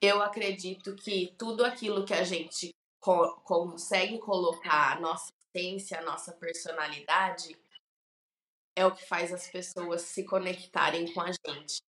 Eu 0.00 0.22
acredito 0.22 0.94
que 0.94 1.34
tudo 1.38 1.64
aquilo 1.64 2.04
que 2.04 2.14
a 2.14 2.22
gente 2.22 2.70
co 3.00 3.40
consegue 3.42 4.18
colocar 4.18 4.96
a 4.96 5.00
nossa 5.00 5.30
essência, 5.54 5.98
a 5.98 6.02
nossa 6.02 6.32
personalidade, 6.32 7.56
é 8.76 8.84
o 8.84 8.94
que 8.94 9.06
faz 9.06 9.32
as 9.32 9.48
pessoas 9.48 10.02
se 10.02 10.24
conectarem 10.24 11.12
com 11.14 11.22
a 11.22 11.30
gente. 11.32 11.80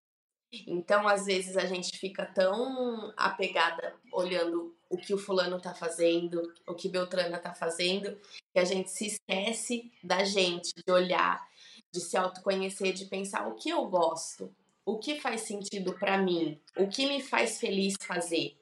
Então, 0.67 1.07
às 1.07 1.27
vezes, 1.27 1.59
a 1.59 1.67
gente 1.67 1.99
fica 1.99 2.25
tão 2.25 3.13
apegada 3.17 3.95
olhando 4.11 4.75
o 4.89 4.97
que 4.97 5.13
o 5.13 5.19
fulano 5.19 5.61
tá 5.61 5.75
fazendo, 5.75 6.41
o 6.67 6.75
que 6.75 6.89
Beltrana 6.89 7.39
tá 7.39 7.55
fazendo, 7.55 8.19
que 8.55 8.59
a 8.59 8.65
gente 8.65 8.91
se 8.91 9.07
esquece 9.09 9.93
da 10.03 10.25
gente, 10.25 10.73
de 10.75 10.91
olhar, 10.91 11.47
de 11.93 12.01
se 12.01 12.17
autoconhecer, 12.17 12.95
de 12.95 13.05
pensar 13.05 13.47
o 13.47 13.57
que 13.57 13.69
eu 13.69 13.87
gosto, 13.89 14.55
o 14.90 14.98
que 14.98 15.20
faz 15.20 15.42
sentido 15.42 15.98
para 15.98 16.16
mim, 16.18 16.61
o 16.77 16.88
que 16.88 17.07
me 17.07 17.22
faz 17.22 17.59
feliz 17.59 17.94
fazer. 18.03 18.59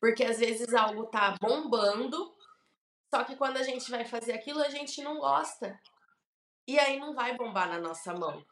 Porque 0.00 0.24
às 0.24 0.38
vezes 0.38 0.74
algo 0.74 1.06
tá 1.06 1.34
bombando 1.40 2.36
só 3.12 3.24
que 3.24 3.36
quando 3.36 3.56
a 3.56 3.62
gente 3.62 3.90
vai 3.90 4.04
fazer 4.04 4.32
aquilo, 4.32 4.60
a 4.60 4.68
gente 4.68 5.02
não 5.02 5.18
gosta. 5.18 5.80
E 6.66 6.78
aí 6.78 6.98
não 6.98 7.14
vai 7.14 7.36
bombar 7.36 7.68
na 7.68 7.80
nossa 7.80 8.12
mão. 8.12 8.44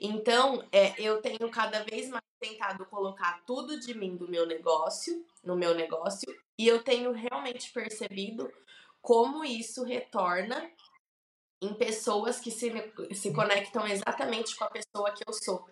Então, 0.00 0.66
é, 0.72 1.00
eu 1.00 1.20
tenho 1.20 1.50
cada 1.50 1.84
vez 1.84 2.08
mais 2.08 2.24
tentado 2.40 2.84
colocar 2.86 3.44
tudo 3.46 3.78
de 3.78 3.94
mim 3.94 4.16
do 4.16 4.26
meu 4.26 4.46
negócio, 4.46 5.24
no 5.44 5.54
meu 5.54 5.74
negócio, 5.74 6.26
e 6.58 6.66
eu 6.66 6.82
tenho 6.82 7.12
realmente 7.12 7.70
percebido 7.70 8.50
como 9.00 9.44
isso 9.44 9.84
retorna 9.84 10.68
em 11.62 11.72
pessoas 11.74 12.40
que 12.40 12.50
se, 12.50 12.70
se 13.14 13.32
conectam 13.32 13.86
exatamente 13.86 14.56
com 14.56 14.64
a 14.64 14.70
pessoa 14.70 15.12
que 15.12 15.22
eu 15.26 15.32
sou. 15.32 15.64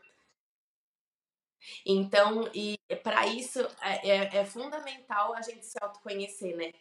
Então, 1.85 2.49
e 2.55 2.79
para 3.03 3.27
isso 3.27 3.61
é, 3.83 4.09
é, 4.09 4.37
é 4.39 4.45
fundamental 4.45 5.35
a 5.35 5.43
gente 5.43 5.67
se 5.67 5.77
autoconhecer, 5.83 6.57
né? 6.57 6.73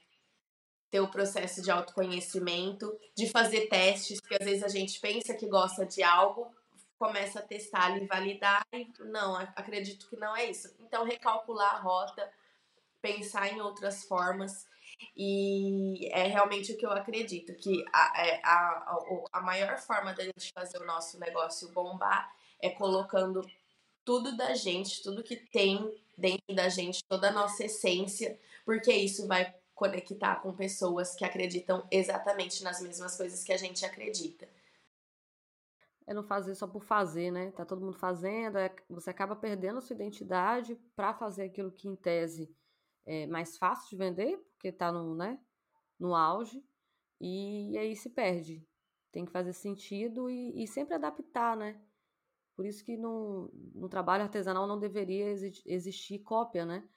ter 0.89 0.99
o 0.99 1.11
processo 1.11 1.61
de 1.61 1.69
autoconhecimento, 1.69 2.97
de 3.15 3.29
fazer 3.29 3.67
testes, 3.67 4.19
porque 4.19 4.35
às 4.35 4.45
vezes 4.45 4.63
a 4.63 4.67
gente 4.67 4.99
pensa 4.99 5.35
que 5.35 5.47
gosta 5.47 5.85
de 5.85 6.01
algo, 6.01 6.51
começa 6.97 7.39
a 7.39 7.43
testar 7.43 7.95
e 7.97 8.07
validar, 8.07 8.65
e 8.73 8.91
não, 9.05 9.35
acredito 9.35 10.09
que 10.09 10.17
não 10.17 10.35
é 10.35 10.49
isso. 10.49 10.75
Então, 10.79 11.03
recalcular 11.03 11.75
a 11.75 11.79
rota, 11.79 12.29
pensar 13.01 13.47
em 13.53 13.61
outras 13.61 14.03
formas, 14.03 14.67
e 15.15 16.07
é 16.11 16.27
realmente 16.27 16.71
o 16.71 16.77
que 16.77 16.85
eu 16.85 16.91
acredito, 16.91 17.53
que 17.55 17.83
a, 17.93 18.25
é, 18.25 18.41
a, 18.43 18.49
a, 18.51 19.23
a 19.33 19.41
maior 19.41 19.77
forma 19.79 20.13
da 20.13 20.23
gente 20.23 20.51
fazer 20.53 20.77
o 20.81 20.85
nosso 20.85 21.19
negócio 21.19 21.71
bombar 21.71 22.33
é 22.61 22.69
colocando 22.69 23.41
tudo 24.03 24.35
da 24.35 24.53
gente, 24.55 25.03
tudo 25.03 25.23
que 25.23 25.35
tem 25.35 25.93
dentro 26.17 26.55
da 26.55 26.67
gente, 26.69 27.03
toda 27.07 27.29
a 27.29 27.31
nossa 27.31 27.65
essência, 27.65 28.39
porque 28.65 28.91
isso 28.91 29.27
vai 29.27 29.53
conectar 29.75 30.35
com 30.37 30.53
pessoas 30.53 31.15
que 31.15 31.23
acreditam 31.23 31.87
exatamente 31.89 32.63
nas 32.63 32.81
mesmas 32.81 33.15
coisas 33.15 33.43
que 33.43 33.53
a 33.53 33.57
gente 33.57 33.85
acredita. 33.85 34.47
é 36.05 36.13
não 36.13 36.23
fazer 36.23 36.55
só 36.55 36.67
por 36.67 36.83
fazer, 36.83 37.31
né? 37.31 37.51
Tá 37.51 37.63
todo 37.63 37.81
mundo 37.81 37.97
fazendo, 37.97 38.57
é, 38.57 38.73
você 38.89 39.09
acaba 39.11 39.35
perdendo 39.35 39.77
a 39.77 39.81
sua 39.81 39.93
identidade 39.93 40.75
para 40.95 41.13
fazer 41.13 41.43
aquilo 41.43 41.71
que, 41.71 41.87
em 41.87 41.95
tese, 41.95 42.53
é 43.09 43.25
mais 43.25 43.57
fácil 43.57 43.89
de 43.89 43.95
vender, 43.95 44.37
porque 44.53 44.71
tá 44.71 44.91
no, 44.91 45.15
né, 45.15 45.39
no 45.99 46.15
auge, 46.15 46.63
e, 47.19 47.75
aí 47.75 47.95
se 47.95 48.07
perde. 48.11 48.63
Tem 49.11 49.25
que 49.25 49.31
fazer 49.31 49.51
sentido 49.53 50.29
e, 50.29 50.63
e 50.63 50.67
sempre 50.67 50.93
adaptar, 50.93 51.57
né? 51.57 51.81
Por 52.55 52.67
isso 52.67 52.83
que 52.85 52.95
no, 52.95 53.49
no 53.73 53.89
trabalho 53.89 54.23
artesanal 54.23 54.67
não 54.67 54.79
deveria 54.79 55.25
existir 55.65 56.19
cópia, 56.19 56.65
né? 56.65 56.87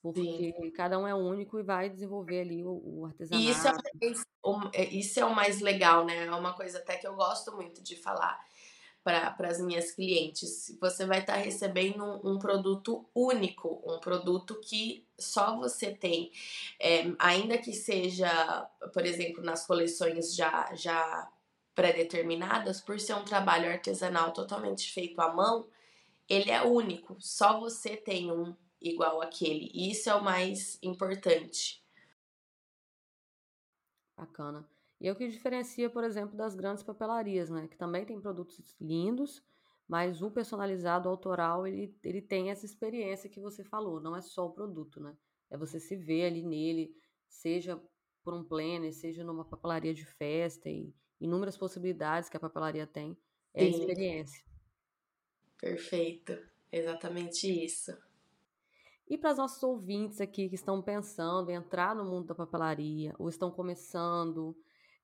Porque 0.00 0.54
Sim. 0.56 0.70
cada 0.70 0.96
um 0.96 1.08
é 1.08 1.14
único 1.14 1.58
e 1.58 1.62
vai 1.64 1.90
desenvolver 1.90 2.42
ali 2.42 2.64
o, 2.64 2.80
o 2.84 3.06
artesanato. 3.06 3.44
E 3.44 3.50
isso 3.50 3.66
é, 3.66 4.80
é, 4.80 4.84
isso 4.94 5.18
é 5.18 5.24
o 5.24 5.34
mais 5.34 5.60
legal, 5.60 6.04
né? 6.04 6.26
É 6.26 6.30
uma 6.30 6.54
coisa 6.54 6.78
até 6.78 6.96
que 6.96 7.06
eu 7.06 7.16
gosto 7.16 7.52
muito 7.56 7.82
de 7.82 7.96
falar 7.96 8.38
para 9.36 9.48
as 9.48 9.60
minhas 9.60 9.90
clientes. 9.90 10.76
Você 10.80 11.06
vai 11.06 11.20
estar 11.20 11.34
tá 11.34 11.38
recebendo 11.38 12.04
um, 12.04 12.32
um, 12.32 12.38
produto 12.38 13.08
único, 13.14 13.82
um 13.86 13.98
produto 13.98 14.60
que 14.60 15.06
só 15.18 15.56
você 15.56 15.92
tem. 15.92 16.30
É, 16.78 17.10
ainda 17.18 17.56
que 17.56 17.72
seja, 17.72 18.28
por 18.92 19.06
exemplo, 19.06 19.42
nas 19.42 19.66
coleções 19.66 20.34
já, 20.34 20.74
já 20.74 21.30
pré-determinadas, 21.74 22.80
por 22.80 23.00
ser 23.00 23.14
um 23.14 23.24
trabalho 23.24 23.70
artesanal 23.70 24.32
totalmente 24.32 24.92
feito 24.92 25.18
à 25.20 25.32
mão, 25.32 25.66
ele 26.28 26.50
é 26.50 26.62
único. 26.62 27.16
Só 27.18 27.58
você 27.58 27.96
tem 27.96 28.30
um 28.30 28.54
igual 28.80 29.22
aquele. 29.22 29.70
E 29.72 29.90
isso 29.90 30.10
é 30.10 30.14
o 30.14 30.22
mais 30.22 30.78
importante. 30.82 31.82
Bacana. 34.16 34.68
E 35.00 35.06
é 35.06 35.12
o 35.12 35.16
que 35.16 35.28
diferencia, 35.28 35.88
por 35.88 36.02
exemplo, 36.02 36.36
das 36.36 36.54
grandes 36.54 36.82
papelarias, 36.82 37.48
né? 37.48 37.68
Que 37.68 37.76
também 37.76 38.04
tem 38.04 38.20
produtos 38.20 38.76
lindos, 38.80 39.42
mas 39.86 40.22
o 40.22 40.30
personalizado, 40.30 41.08
o 41.08 41.12
autoral, 41.12 41.66
ele, 41.66 41.96
ele 42.02 42.20
tem 42.20 42.50
essa 42.50 42.66
experiência 42.66 43.30
que 43.30 43.40
você 43.40 43.62
falou. 43.62 44.00
Não 44.00 44.16
é 44.16 44.20
só 44.20 44.46
o 44.46 44.52
produto, 44.52 45.00
né? 45.00 45.16
É 45.50 45.56
você 45.56 45.78
se 45.78 45.96
ver 45.96 46.26
ali 46.26 46.42
nele, 46.42 46.94
seja 47.28 47.80
por 48.24 48.34
um 48.34 48.44
planner, 48.44 48.92
seja 48.92 49.24
numa 49.24 49.44
papelaria 49.44 49.94
de 49.94 50.04
festa 50.04 50.68
e 50.68 50.92
inúmeras 51.20 51.56
possibilidades 51.56 52.28
que 52.28 52.36
a 52.36 52.40
papelaria 52.40 52.86
tem. 52.86 53.16
É 53.54 53.60
Sim. 53.60 53.66
a 53.66 53.78
experiência. 53.78 54.44
Perfeito. 55.58 56.38
Exatamente 56.70 57.46
isso. 57.64 57.96
E 59.08 59.16
para 59.16 59.32
os 59.32 59.38
nossos 59.38 59.62
ouvintes 59.62 60.20
aqui 60.20 60.48
que 60.48 60.54
estão 60.54 60.82
pensando 60.82 61.50
em 61.50 61.54
entrar 61.54 61.96
no 61.96 62.04
mundo 62.04 62.26
da 62.26 62.34
papelaria 62.34 63.14
ou 63.18 63.28
estão 63.28 63.50
começando 63.50 64.54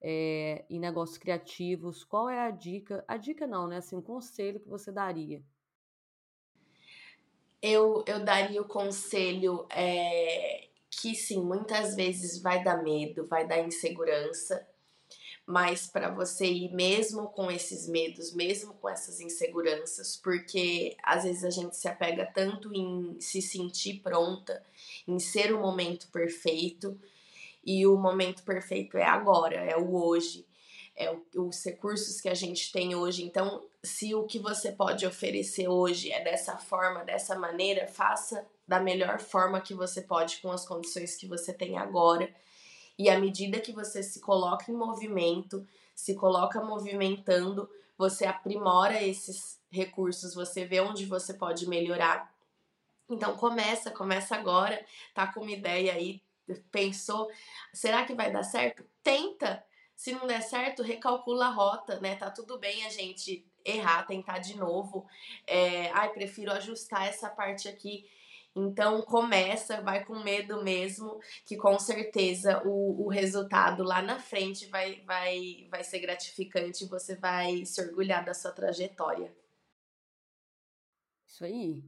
é, 0.07 0.63
em 0.69 0.79
negócios 0.79 1.17
criativos, 1.17 2.03
qual 2.03 2.29
é 2.29 2.39
a 2.39 2.51
dica? 2.51 3.03
A 3.07 3.17
dica 3.17 3.47
não, 3.47 3.67
né? 3.67 3.77
Assim, 3.77 3.95
um 3.95 4.01
conselho 4.03 4.59
que 4.59 4.69
você 4.69 4.91
daria? 4.91 5.41
Eu, 7.59 8.03
eu 8.05 8.23
daria 8.23 8.61
o 8.61 8.67
conselho 8.67 9.65
é, 9.71 10.67
que 10.91 11.15
sim, 11.15 11.41
muitas 11.41 11.95
vezes 11.95 12.39
vai 12.39 12.63
dar 12.63 12.83
medo, 12.83 13.25
vai 13.25 13.47
dar 13.47 13.59
insegurança, 13.61 14.67
mas 15.43 15.87
para 15.87 16.11
você 16.11 16.45
ir 16.45 16.71
mesmo 16.71 17.29
com 17.29 17.49
esses 17.49 17.87
medos, 17.87 18.31
mesmo 18.31 18.75
com 18.75 18.87
essas 18.87 19.19
inseguranças, 19.19 20.15
porque 20.15 20.95
às 21.01 21.23
vezes 21.23 21.43
a 21.43 21.49
gente 21.49 21.75
se 21.75 21.87
apega 21.87 22.31
tanto 22.31 22.71
em 22.71 23.19
se 23.19 23.41
sentir 23.41 24.01
pronta, 24.01 24.63
em 25.07 25.17
ser 25.17 25.51
o 25.51 25.59
momento 25.59 26.07
perfeito, 26.11 26.95
e 27.65 27.87
o 27.87 27.97
momento 27.97 28.43
perfeito 28.43 28.97
é 28.97 29.05
agora, 29.05 29.55
é 29.55 29.75
o 29.75 29.95
hoje, 29.95 30.45
é 30.95 31.11
o, 31.11 31.47
os 31.47 31.63
recursos 31.65 32.21
que 32.21 32.29
a 32.29 32.33
gente 32.33 32.71
tem 32.71 32.95
hoje. 32.95 33.23
Então, 33.23 33.65
se 33.83 34.13
o 34.13 34.23
que 34.23 34.39
você 34.39 34.71
pode 34.71 35.05
oferecer 35.05 35.67
hoje 35.67 36.11
é 36.11 36.23
dessa 36.23 36.57
forma, 36.57 37.03
dessa 37.03 37.37
maneira, 37.37 37.87
faça 37.87 38.45
da 38.67 38.79
melhor 38.79 39.19
forma 39.19 39.61
que 39.61 39.73
você 39.73 40.01
pode 40.01 40.37
com 40.37 40.51
as 40.51 40.67
condições 40.67 41.15
que 41.15 41.27
você 41.27 41.53
tem 41.53 41.77
agora 41.77 42.33
e 42.97 43.09
à 43.09 43.19
medida 43.19 43.59
que 43.59 43.73
você 43.73 44.01
se 44.01 44.19
coloca 44.21 44.71
em 44.71 44.75
movimento, 44.75 45.67
se 45.93 46.15
coloca 46.15 46.63
movimentando, 46.63 47.69
você 47.97 48.25
aprimora 48.25 49.01
esses 49.03 49.59
recursos, 49.69 50.33
você 50.33 50.65
vê 50.65 50.79
onde 50.79 51.05
você 51.05 51.33
pode 51.33 51.67
melhorar. 51.67 52.33
Então 53.09 53.35
começa, 53.35 53.91
começa 53.91 54.35
agora, 54.35 54.83
tá 55.13 55.27
com 55.27 55.41
uma 55.41 55.51
ideia 55.51 55.93
aí, 55.93 56.21
pensou, 56.71 57.29
será 57.73 58.05
que 58.05 58.13
vai 58.13 58.31
dar 58.31 58.43
certo? 58.43 58.85
Tenta. 59.03 59.63
Se 59.95 60.11
não 60.11 60.27
der 60.27 60.41
certo, 60.41 60.83
recalcula 60.83 61.47
a 61.47 61.51
rota, 61.51 61.99
né? 62.01 62.15
Tá 62.15 62.29
tudo 62.29 62.59
bem 62.59 62.85
a 62.85 62.89
gente 62.89 63.49
errar, 63.63 64.05
tentar 64.05 64.39
de 64.39 64.57
novo. 64.57 65.07
É, 65.47 65.89
ai, 65.91 66.11
prefiro 66.11 66.51
ajustar 66.51 67.07
essa 67.07 67.29
parte 67.29 67.67
aqui. 67.67 68.05
Então 68.55 69.01
começa, 69.01 69.81
vai 69.81 70.05
com 70.05 70.23
medo 70.23 70.63
mesmo, 70.63 71.19
que 71.45 71.57
com 71.57 71.77
certeza 71.77 72.61
o, 72.65 73.05
o 73.05 73.09
resultado 73.09 73.83
lá 73.83 74.01
na 74.01 74.17
frente 74.17 74.67
vai, 74.67 75.01
vai, 75.01 75.67
vai 75.69 75.83
ser 75.83 75.99
gratificante, 75.99 76.87
você 76.87 77.17
vai 77.17 77.65
se 77.65 77.81
orgulhar 77.81 78.23
da 78.23 78.33
sua 78.33 78.51
trajetória. 78.51 79.35
Isso 81.27 81.43
aí. 81.43 81.83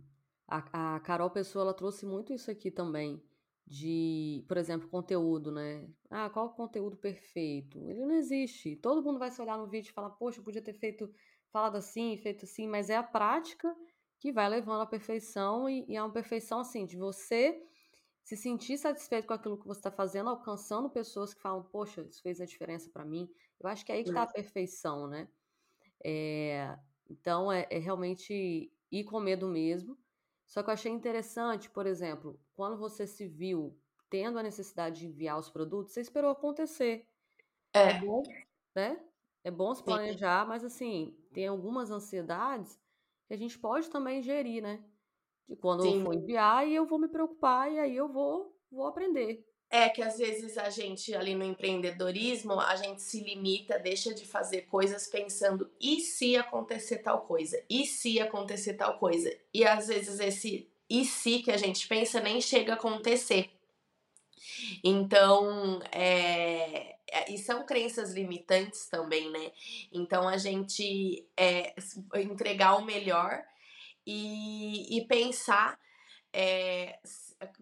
A, 0.46 0.96
a 0.96 1.00
Carol 1.00 1.30
Pessoa 1.30 1.64
ela 1.64 1.74
trouxe 1.74 2.06
muito 2.06 2.34
isso 2.34 2.52
aqui 2.52 2.70
também. 2.70 3.24
De, 3.70 4.46
por 4.48 4.56
exemplo, 4.56 4.88
conteúdo, 4.88 5.52
né? 5.52 5.90
Ah, 6.10 6.30
qual 6.30 6.48
o 6.48 6.54
conteúdo 6.54 6.96
perfeito? 6.96 7.78
Ele 7.90 8.06
não 8.06 8.16
existe. 8.16 8.78
Todo 8.78 9.04
mundo 9.04 9.20
vai 9.20 9.30
se 9.30 9.42
olhar 9.42 9.58
no 9.58 9.68
vídeo 9.68 9.90
e 9.90 9.94
falar, 9.94 10.12
poxa, 10.12 10.40
eu 10.40 10.44
podia 10.44 10.62
ter 10.62 10.74
feito, 10.74 11.12
falado 11.52 11.76
assim, 11.76 12.16
feito 12.16 12.46
assim, 12.46 12.66
mas 12.66 12.90
é 12.90 12.96
a 12.96 13.04
prática 13.04 13.76
que 14.20 14.32
vai 14.32 14.48
levando 14.48 14.82
à 14.82 14.86
perfeição 14.86 15.70
e, 15.70 15.86
e 15.88 15.98
a 15.98 16.06
uma 16.06 16.14
perfeição 16.14 16.60
assim 16.60 16.86
de 16.86 16.96
você 16.96 17.62
se 18.24 18.36
sentir 18.36 18.78
satisfeito 18.78 19.26
com 19.26 19.34
aquilo 19.34 19.58
que 19.58 19.66
você 19.66 19.80
está 19.80 19.92
fazendo, 19.92 20.30
alcançando 20.30 20.90
pessoas 20.90 21.34
que 21.34 21.42
falam, 21.42 21.64
poxa, 21.64 22.02
isso 22.02 22.22
fez 22.22 22.42
a 22.42 22.46
diferença 22.46 22.90
para 22.90 23.06
mim. 23.06 23.30
Eu 23.60 23.70
acho 23.70 23.86
que 23.86 23.92
é 23.92 23.96
aí 23.96 24.04
que 24.04 24.10
está 24.10 24.24
a 24.24 24.28
perfeição, 24.28 25.08
né? 25.08 25.30
É, 26.04 26.78
então 27.10 27.50
é, 27.50 27.66
é, 27.70 27.78
realmente 27.80 28.70
ir 28.92 29.04
com 29.06 29.20
medo 29.20 29.48
mesmo. 29.48 29.98
Só 30.48 30.64
que 30.64 30.70
eu 30.72 30.74
achei 30.76 30.92
interessante, 30.92 31.70
por 31.70 31.86
exemplo, 31.88 32.42
quando 32.56 32.78
você 32.78 33.06
se 33.08 33.28
viu 33.28 33.80
tendo 34.10 34.40
a 34.40 34.44
necessidade 34.44 35.02
de 35.02 35.08
enviar 35.08 35.38
os 35.40 35.50
produtos, 35.50 35.94
você 35.94 36.02
esperou 36.02 36.32
acontecer. 36.32 37.08
É, 37.74 37.80
é 37.90 37.94
bom, 37.94 38.24
né? 38.76 39.04
É 39.44 39.52
bom 39.52 39.74
se 39.74 39.84
planejar, 39.84 40.46
Sim. 40.46 40.48
mas 40.48 40.64
assim, 40.64 41.18
tem 41.34 41.48
algumas 41.48 41.92
ansiedades 41.92 42.80
que 43.28 43.34
a 43.34 43.38
gente 43.38 43.58
pode 43.60 43.90
também 43.90 44.22
gerir, 44.22 44.62
né? 44.62 44.90
De 45.50 45.58
quando 45.58 45.82
Sim. 45.82 45.88
eu 45.88 45.94
for 45.96 46.16
enviar 46.16 46.68
e 46.68 46.76
eu 46.76 46.86
vou 46.88 47.00
me 47.00 47.10
preocupar 47.10 47.72
e 47.72 47.80
aí 47.80 47.96
eu 47.98 48.10
vou, 48.10 48.60
vou 48.72 48.88
aprender. 48.88 49.47
É 49.70 49.90
que 49.90 50.02
às 50.02 50.18
vezes 50.18 50.58
a 50.58 50.70
gente 50.70 51.14
ali 51.14 51.36
no 51.36 51.44
empreendedorismo, 51.44 52.60
a 52.60 52.76
gente 52.78 53.02
se 53.02 53.22
limita, 53.22 53.78
deixa 53.78 54.14
de 54.14 54.26
fazer 54.26 54.62
coisas 54.62 55.08
pensando 55.08 55.70
e 55.80 56.00
se 56.00 56.38
acontecer 56.38 57.00
tal 57.00 57.22
coisa? 57.22 57.62
E 57.70 57.86
se 57.86 58.20
acontecer 58.20 58.76
tal 58.76 58.98
coisa? 58.98 59.30
E 59.54 59.66
às 59.66 59.88
vezes 59.88 60.20
esse 60.20 60.70
e 60.90 61.04
se 61.04 61.40
que 61.40 61.52
a 61.52 61.58
gente 61.58 61.86
pensa 61.86 62.22
nem 62.22 62.40
chega 62.40 62.74
a 62.74 62.76
acontecer. 62.76 63.50
Então, 64.82 65.82
é, 65.92 66.96
é, 67.12 67.32
e 67.32 67.38
são 67.38 67.66
crenças 67.66 68.14
limitantes 68.14 68.88
também, 68.88 69.30
né? 69.30 69.52
Então 69.92 70.28
a 70.28 70.38
gente 70.38 71.28
é, 71.36 71.76
entregar 72.16 72.78
o 72.78 72.86
melhor 72.86 73.44
e, 74.06 74.98
e 74.98 75.06
pensar 75.06 75.78
é, 76.32 77.00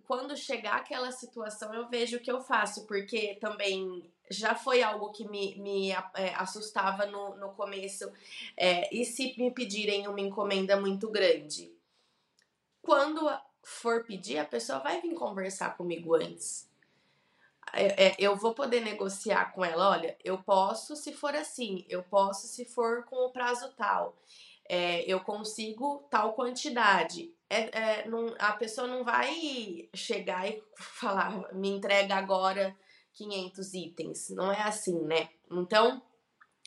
quando 0.08 0.38
chegar 0.38 0.78
aquela 0.78 1.12
situação 1.12 1.74
eu 1.74 1.88
vejo 1.88 2.18
o 2.18 2.20
que 2.20 2.32
eu 2.32 2.42
faço, 2.42 2.86
porque 2.86 3.36
também 3.36 4.10
já 4.30 4.56
foi 4.56 4.82
algo 4.82 5.12
que 5.12 5.28
me, 5.28 5.56
me 5.56 5.92
é, 5.92 6.34
assustava 6.36 7.06
no, 7.06 7.36
no 7.38 7.50
começo. 7.50 8.12
É, 8.58 8.94
e 8.96 9.06
se 9.06 9.36
me 9.38 9.52
pedirem 9.52 10.08
uma 10.08 10.20
encomenda 10.20 10.80
muito 10.80 11.10
grande? 11.10 11.72
Quando 12.82 13.30
for 13.64 14.04
pedir, 14.04 14.38
a 14.38 14.46
pessoa 14.46 14.80
vai 14.80 15.02
vir 15.02 15.14
conversar 15.16 15.76
comigo 15.76 16.16
antes. 16.16 16.70
É, 17.74 18.08
é, 18.08 18.16
eu 18.20 18.36
vou 18.36 18.54
poder 18.54 18.82
negociar 18.82 19.52
com 19.52 19.66
ela, 19.66 19.90
olha, 19.90 20.16
eu 20.24 20.38
posso 20.38 20.96
se 20.96 21.12
for 21.12 21.36
assim, 21.36 21.84
eu 21.90 22.04
posso 22.04 22.48
se 22.48 22.64
for 22.64 23.04
com 23.06 23.26
o 23.26 23.32
prazo 23.32 23.74
tal, 23.76 24.16
é, 24.70 25.02
eu 25.12 25.20
consigo 25.20 26.06
tal 26.10 26.34
quantidade. 26.34 27.34
É, 27.50 27.80
é, 27.80 28.08
não, 28.08 28.34
a 28.40 28.54
pessoa 28.54 28.88
não 28.88 29.04
vai 29.04 29.88
chegar 29.94 30.50
e 30.50 30.64
falar, 30.76 31.54
me 31.54 31.70
entrega 31.70 32.16
agora 32.16 32.76
500 33.14 33.74
itens, 33.74 34.30
não 34.30 34.52
é 34.52 34.62
assim, 34.62 35.00
né? 35.04 35.30
Então, 35.52 36.02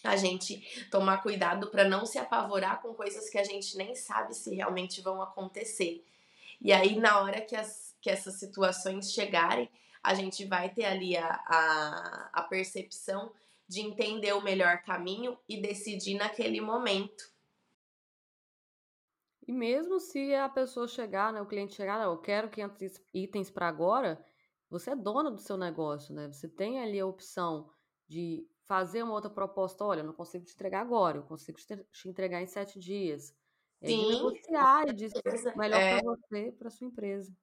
a 0.04 0.16
gente 0.16 0.86
tomar 0.90 1.22
cuidado 1.22 1.68
para 1.68 1.88
não 1.88 2.06
se 2.06 2.18
apavorar 2.18 2.80
com 2.80 2.94
coisas 2.94 3.28
que 3.28 3.38
a 3.38 3.44
gente 3.44 3.76
nem 3.76 3.94
sabe 3.94 4.34
se 4.34 4.54
realmente 4.54 5.00
vão 5.02 5.20
acontecer. 5.20 6.04
E 6.60 6.72
aí, 6.72 6.96
na 6.98 7.20
hora 7.20 7.40
que, 7.40 7.56
as, 7.56 7.96
que 8.00 8.08
essas 8.08 8.38
situações 8.38 9.12
chegarem, 9.12 9.68
a 10.02 10.14
gente 10.14 10.44
vai 10.44 10.70
ter 10.70 10.84
ali 10.84 11.16
a, 11.16 11.28
a, 11.28 12.30
a 12.32 12.42
percepção 12.42 13.32
de 13.68 13.80
entender 13.80 14.32
o 14.32 14.40
melhor 14.40 14.82
caminho 14.82 15.36
e 15.48 15.60
decidir 15.60 16.14
naquele 16.14 16.60
momento. 16.60 17.30
E 19.48 19.52
mesmo 19.52 19.98
se 19.98 20.34
a 20.34 20.46
pessoa 20.46 20.86
chegar, 20.86 21.32
né, 21.32 21.40
o 21.40 21.46
cliente 21.46 21.74
chegar, 21.74 22.04
eu 22.04 22.18
quero 22.18 22.50
500 22.50 23.00
itens 23.14 23.50
para 23.50 23.66
agora, 23.66 24.22
você 24.68 24.90
é 24.90 24.94
dona 24.94 25.30
do 25.30 25.40
seu 25.40 25.56
negócio, 25.56 26.14
né? 26.14 26.30
Você 26.30 26.46
tem 26.46 26.78
ali 26.82 27.00
a 27.00 27.06
opção 27.06 27.70
de 28.06 28.46
fazer 28.66 29.02
uma 29.02 29.14
outra 29.14 29.30
proposta. 29.30 29.82
Olha, 29.82 30.00
eu 30.00 30.04
não 30.04 30.12
consigo 30.12 30.44
te 30.44 30.52
entregar 30.52 30.82
agora, 30.82 31.16
eu 31.16 31.22
consigo 31.22 31.58
te 31.58 32.08
entregar 32.10 32.42
em 32.42 32.46
sete 32.46 32.78
dias. 32.78 33.34
É 33.80 33.86
de 33.86 33.96
negociar 33.96 34.88
e 34.90 34.92
de 34.92 35.08
melhor 35.56 35.80
é... 35.80 36.02
para 36.02 36.10
você, 36.10 36.52
para 36.52 36.70
sua 36.70 36.86
empresa. 36.86 37.34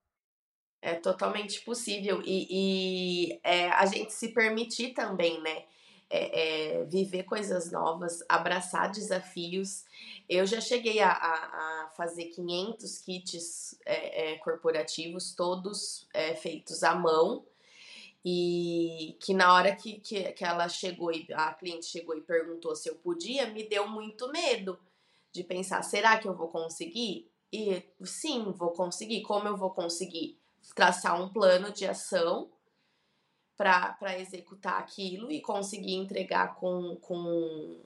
É 0.84 0.94
totalmente 0.94 1.65
possível. 1.65 2.22
E, 2.24 3.32
e 3.32 3.39
é, 3.44 3.70
a 3.70 3.88
gente 3.88 4.13
se 4.13 4.32
permitir 4.32 4.94
também, 4.94 5.41
né? 5.41 5.65
É, 6.08 6.82
é, 6.82 6.86
viver 6.86 7.24
coisas 7.24 7.72
novas, 7.72 8.24
abraçar 8.30 8.91
desafios. 8.91 9.86
Eu 10.30 10.46
já 10.46 10.62
cheguei 10.62 11.00
a, 11.00 11.10
a, 11.10 11.84
a 11.84 11.89
fazer 11.98 12.26
500 12.26 13.00
kits 13.00 13.80
é, 13.86 14.34
é, 14.34 14.38
corporativos, 14.38 15.34
todos 15.34 16.08
é, 16.13 16.36
feitos 16.36 16.84
à 16.84 16.94
mão. 16.94 17.44
E 18.24 19.18
que 19.20 19.34
na 19.34 19.54
hora 19.54 19.76
que, 19.76 20.00
que, 20.00 20.32
que 20.34 20.44
ela 20.44 20.68
chegou 20.68 21.12
e 21.12 21.28
a 21.34 21.54
cliente 21.54 21.86
chegou 21.86 22.18
e 22.18 22.22
perguntou 22.22 22.76
se 22.76 22.89
eu 22.89 22.96
podia, 22.96 23.48
me 23.48 23.68
deu 23.68 23.88
muito 23.88 24.32
medo 24.32 24.80
de 25.32 25.44
pensar: 25.44 25.84
será 25.84 26.18
que 26.18 26.28
eu 26.28 26.36
vou 26.36 26.48
conseguir? 26.48 27.30
E 27.52 27.84
sim, 28.04 28.52
vou 28.52 28.72
conseguir. 28.72 29.22
Como 29.22 29.48
eu 29.48 29.56
vou 29.56 29.70
conseguir? 29.70 30.39
Traçar 30.74 31.22
um 31.22 31.30
plano 31.30 31.72
de 31.72 31.86
ação 31.86 32.50
para 33.58 34.20
executar 34.20 34.80
aquilo 34.80 35.32
e 35.32 35.41
conseguir 35.41 35.94
entregar 35.94 36.56
com, 36.56 36.96
com 36.98 37.82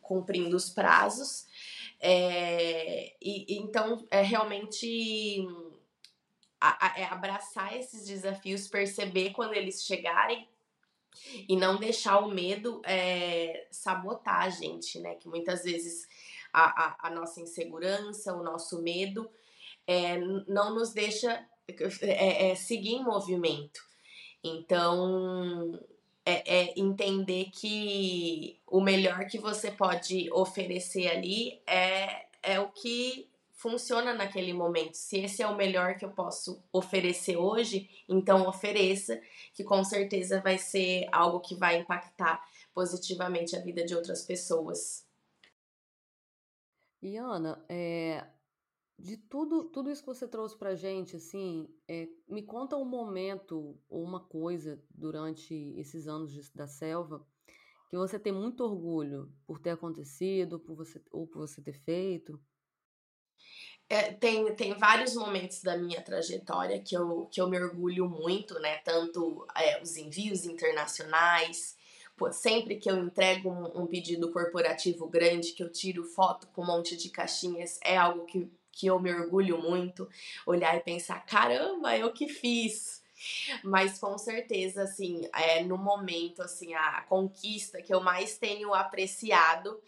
cumprindo 0.00 0.56
os 0.56 0.70
prazos. 0.70 1.46
É, 2.00 3.14
e, 3.20 3.58
então, 3.58 4.06
é 4.10 4.22
realmente 4.22 5.46
é 6.96 7.04
abraçar 7.04 7.74
esses 7.76 8.06
desafios, 8.06 8.68
perceber 8.68 9.30
quando 9.30 9.54
eles 9.54 9.82
chegarem 9.82 10.46
e 11.48 11.56
não 11.56 11.76
deixar 11.76 12.18
o 12.18 12.28
medo 12.28 12.82
é, 12.84 13.66
sabotar 13.70 14.42
a 14.42 14.50
gente, 14.50 14.98
né? 14.98 15.14
Que 15.14 15.28
muitas 15.28 15.62
vezes 15.62 16.06
a, 16.52 16.84
a, 16.84 17.08
a 17.08 17.10
nossa 17.10 17.40
insegurança, 17.40 18.34
o 18.34 18.42
nosso 18.42 18.82
medo 18.82 19.30
é, 19.86 20.18
não 20.18 20.74
nos 20.74 20.92
deixa 20.92 21.46
é, 22.02 22.50
é, 22.50 22.54
seguir 22.54 22.94
em 22.94 23.04
movimento. 23.04 23.89
Então, 24.42 25.78
é, 26.24 26.60
é, 26.60 26.74
entender 26.78 27.50
que 27.50 28.60
o 28.66 28.80
melhor 28.80 29.26
que 29.26 29.38
você 29.38 29.70
pode 29.70 30.30
oferecer 30.32 31.08
ali 31.08 31.60
é, 31.66 32.26
é 32.42 32.60
o 32.60 32.68
que 32.70 33.28
funciona 33.52 34.14
naquele 34.14 34.54
momento. 34.54 34.94
Se 34.94 35.18
esse 35.18 35.42
é 35.42 35.46
o 35.46 35.56
melhor 35.56 35.96
que 35.96 36.04
eu 36.04 36.10
posso 36.10 36.62
oferecer 36.72 37.36
hoje, 37.36 37.90
então 38.08 38.48
ofereça, 38.48 39.20
que 39.52 39.62
com 39.62 39.84
certeza 39.84 40.40
vai 40.40 40.56
ser 40.56 41.06
algo 41.12 41.40
que 41.40 41.54
vai 41.54 41.76
impactar 41.76 42.42
positivamente 42.72 43.54
a 43.54 43.60
vida 43.60 43.84
de 43.84 43.94
outras 43.94 44.24
pessoas. 44.24 45.06
E 47.02 47.16
Ana, 47.16 47.62
é, 47.68 48.24
de 49.00 49.16
tudo, 49.16 49.64
tudo 49.64 49.90
isso 49.90 50.02
que 50.02 50.08
você 50.08 50.28
trouxe 50.28 50.56
pra 50.56 50.74
gente, 50.74 51.16
assim, 51.16 51.68
é, 51.88 52.08
me 52.28 52.42
conta 52.42 52.76
um 52.76 52.84
momento 52.84 53.78
ou 53.88 54.04
uma 54.04 54.20
coisa 54.20 54.82
durante 54.90 55.54
esses 55.76 56.06
anos 56.06 56.32
de, 56.32 56.42
da 56.54 56.66
selva 56.66 57.26
que 57.88 57.96
você 57.96 58.18
tem 58.18 58.32
muito 58.32 58.62
orgulho 58.62 59.32
por 59.46 59.58
ter 59.58 59.70
acontecido, 59.70 60.60
por 60.60 60.76
você, 60.76 61.02
ou 61.10 61.26
por 61.26 61.40
você 61.40 61.60
ter 61.60 61.72
feito. 61.72 62.40
É, 63.88 64.12
tem, 64.12 64.54
tem 64.54 64.74
vários 64.74 65.16
momentos 65.16 65.60
da 65.62 65.76
minha 65.76 66.00
trajetória 66.00 66.80
que 66.80 66.96
eu, 66.96 67.26
que 67.32 67.40
eu 67.40 67.48
me 67.48 67.60
orgulho 67.60 68.08
muito, 68.08 68.54
né? 68.60 68.76
Tanto 68.84 69.44
é, 69.56 69.82
os 69.82 69.96
envios 69.96 70.44
internacionais, 70.44 71.76
sempre 72.30 72.76
que 72.76 72.88
eu 72.88 72.96
entrego 72.98 73.50
um, 73.50 73.82
um, 73.82 73.86
pedido 73.86 74.30
corporativo 74.30 75.08
grande, 75.08 75.52
que 75.52 75.62
eu 75.62 75.72
tiro 75.72 76.04
foto 76.04 76.46
com 76.48 76.62
um 76.62 76.66
monte 76.66 76.96
de 76.96 77.08
caixinhas, 77.08 77.80
é 77.82 77.96
algo 77.96 78.26
que, 78.26 78.48
que 78.72 78.86
eu 78.86 78.98
me 78.98 79.12
orgulho 79.12 79.58
muito. 79.58 80.08
Olhar 80.46 80.76
e 80.76 80.80
pensar, 80.80 81.24
caramba, 81.26 81.96
eu 81.96 82.12
que 82.12 82.28
fiz. 82.28 83.02
Mas 83.62 83.98
com 83.98 84.16
certeza, 84.16 84.82
assim, 84.82 85.28
é, 85.34 85.62
no 85.62 85.76
momento, 85.76 86.42
assim, 86.42 86.74
a 86.74 87.02
conquista 87.02 87.82
que 87.82 87.92
eu 87.92 88.00
mais 88.00 88.38
tenho 88.38 88.72
apreciado 88.72 89.80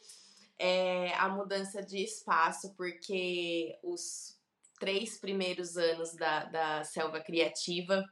é 0.58 1.14
a 1.14 1.28
mudança 1.28 1.82
de 1.82 2.04
espaço, 2.04 2.74
porque 2.76 3.78
os 3.82 4.36
três 4.78 5.16
primeiros 5.16 5.76
anos 5.76 6.14
da, 6.14 6.44
da 6.44 6.84
Selva 6.84 7.20
Criativa 7.20 8.04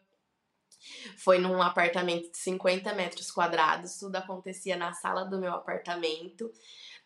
foi 1.17 1.39
num 1.39 1.61
apartamento 1.61 2.31
de 2.31 2.39
50 2.39 2.95
metros 2.95 3.31
quadrados, 3.31 3.99
tudo 3.99 4.17
acontecia 4.17 4.77
na 4.77 4.93
sala 4.93 5.25
do 5.25 5.39
meu 5.39 5.53
apartamento. 5.53 6.51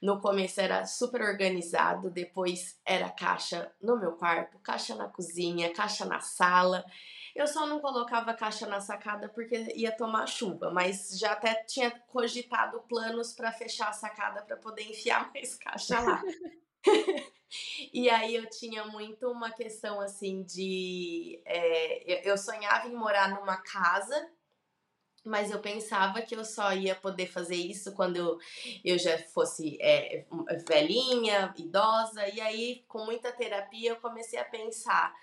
No 0.01 0.21
começo 0.21 0.61
era 0.61 0.85
super 0.87 1.23
organizado, 1.23 2.11
depois 2.11 2.79
era 2.85 3.09
caixa 3.09 3.73
no 3.81 3.99
meu 3.99 4.13
quarto, 4.13 4.59
caixa 4.59 4.95
na 4.95 5.09
cozinha, 5.09 5.73
caixa 5.73 6.05
na 6.05 6.21
sala. 6.21 6.85
Eu 7.35 7.47
só 7.47 7.67
não 7.67 7.81
colocava 7.81 8.33
caixa 8.33 8.67
na 8.67 8.81
sacada 8.81 9.29
porque 9.29 9.73
ia 9.75 9.91
tomar 9.91 10.27
chuva, 10.27 10.71
mas 10.71 11.19
já 11.19 11.33
até 11.33 11.55
tinha 11.65 11.91
cogitado 11.91 12.81
planos 12.89 13.33
para 13.33 13.51
fechar 13.51 13.89
a 13.89 13.93
sacada 13.93 14.43
para 14.43 14.57
poder 14.57 14.83
enfiar 14.83 15.31
mais 15.35 15.55
caixa 15.57 15.99
lá. 15.99 16.23
e 17.93 18.09
aí 18.09 18.37
eu 18.37 18.49
tinha 18.49 18.85
muito 18.85 19.29
uma 19.29 19.51
questão 19.51 20.01
assim 20.01 20.43
de. 20.43 21.43
É, 21.45 22.31
eu 22.31 22.39
sonhava 22.39 22.89
em 22.89 22.95
morar 22.95 23.31
numa 23.31 23.57
casa 23.57 24.31
mas 25.25 25.51
eu 25.51 25.59
pensava 25.59 26.23
que 26.23 26.37
eu 26.37 26.45
só 26.45 26.73
ia 26.73 26.95
poder 26.95 27.27
fazer 27.27 27.57
isso 27.57 27.93
quando 27.93 28.17
eu, 28.17 28.39
eu 28.85 28.99
já 28.99 29.19
fosse 29.19 29.79
é, 29.81 30.25
velhinha, 30.69 31.53
idosa, 31.57 32.29
e 32.29 32.41
aí 32.41 32.85
com 32.87 33.05
muita 33.05 33.33
terapia 33.33 33.91
eu 33.91 33.97
comecei 33.97 34.39
a 34.39 34.45
pensar 34.45 35.15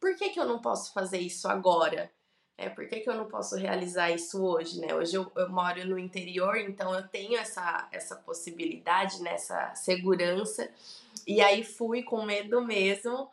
por 0.00 0.14
que, 0.14 0.30
que 0.30 0.40
eu 0.40 0.44
não 0.44 0.60
posso 0.60 0.92
fazer 0.92 1.18
isso 1.18 1.48
agora? 1.48 2.10
É, 2.58 2.70
por 2.70 2.86
que, 2.88 3.00
que 3.00 3.10
eu 3.10 3.14
não 3.14 3.26
posso 3.26 3.56
realizar 3.56 4.10
isso 4.10 4.42
hoje, 4.42 4.80
né? 4.80 4.94
Hoje 4.94 5.14
eu, 5.16 5.30
eu 5.36 5.50
moro 5.50 5.84
no 5.86 5.98
interior, 5.98 6.56
então 6.56 6.94
eu 6.94 7.06
tenho 7.06 7.36
essa, 7.36 7.88
essa 7.92 8.16
possibilidade, 8.16 9.20
né? 9.20 9.36
segurança. 9.74 10.70
E 11.26 11.40
aí 11.40 11.62
fui 11.64 12.02
com 12.02 12.24
medo 12.24 12.64
mesmo. 12.64 13.28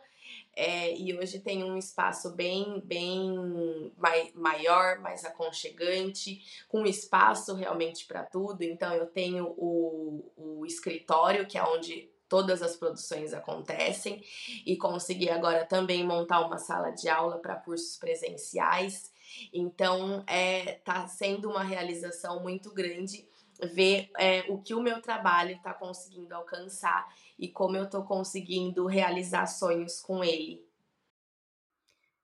É, 0.56 0.96
e 0.96 1.18
hoje 1.18 1.40
tem 1.40 1.64
um 1.64 1.78
espaço 1.78 2.32
bem, 2.36 2.82
bem 2.86 3.92
mai, 3.98 4.32
maior, 4.36 5.00
mais 5.00 5.26
aconchegante, 5.26 6.42
com 6.68 6.86
espaço 6.86 7.56
realmente 7.56 8.06
para 8.06 8.24
tudo. 8.24 8.62
Então 8.62 8.94
eu 8.94 9.08
tenho 9.08 9.48
o, 9.58 10.32
o 10.38 10.66
escritório, 10.66 11.48
que 11.48 11.58
é 11.58 11.64
onde 11.64 12.12
todas 12.30 12.62
as 12.64 12.76
produções 12.76 13.34
acontecem 13.34 14.24
e 14.66 14.76
consegui 14.76 15.30
agora 15.30 15.66
também 15.66 16.04
montar 16.04 16.42
uma 16.42 16.58
sala 16.58 16.90
de 16.92 17.08
aula 17.08 17.38
para 17.38 17.56
cursos 17.56 17.98
presenciais. 17.98 19.12
Então, 19.52 20.24
é, 20.28 20.74
tá 20.84 21.08
sendo 21.08 21.50
uma 21.50 21.64
realização 21.64 22.42
muito 22.42 22.72
grande 22.72 23.28
ver 23.66 24.10
é, 24.18 24.42
o 24.52 24.62
que 24.62 24.74
o 24.74 24.82
meu 24.82 25.02
trabalho 25.02 25.56
está 25.56 25.74
conseguindo 25.74 26.34
alcançar 26.34 27.08
e 27.38 27.48
como 27.48 27.76
eu 27.76 27.84
estou 27.84 28.04
conseguindo 28.04 28.86
realizar 28.86 29.46
sonhos 29.46 30.02
com 30.02 30.24
ele. 30.24 30.66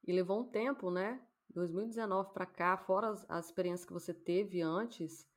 E 0.05 0.11
levou 0.11 0.41
um 0.41 0.45
tempo, 0.45 0.89
né? 0.89 1.21
2019 1.53 2.31
para 2.31 2.45
cá, 2.45 2.77
fora 2.77 3.09
as, 3.09 3.25
as, 3.29 3.45
experiências 3.45 3.85
que 3.85 3.93
você 3.93 4.13
teve 4.13 4.61
antes, 4.61 5.27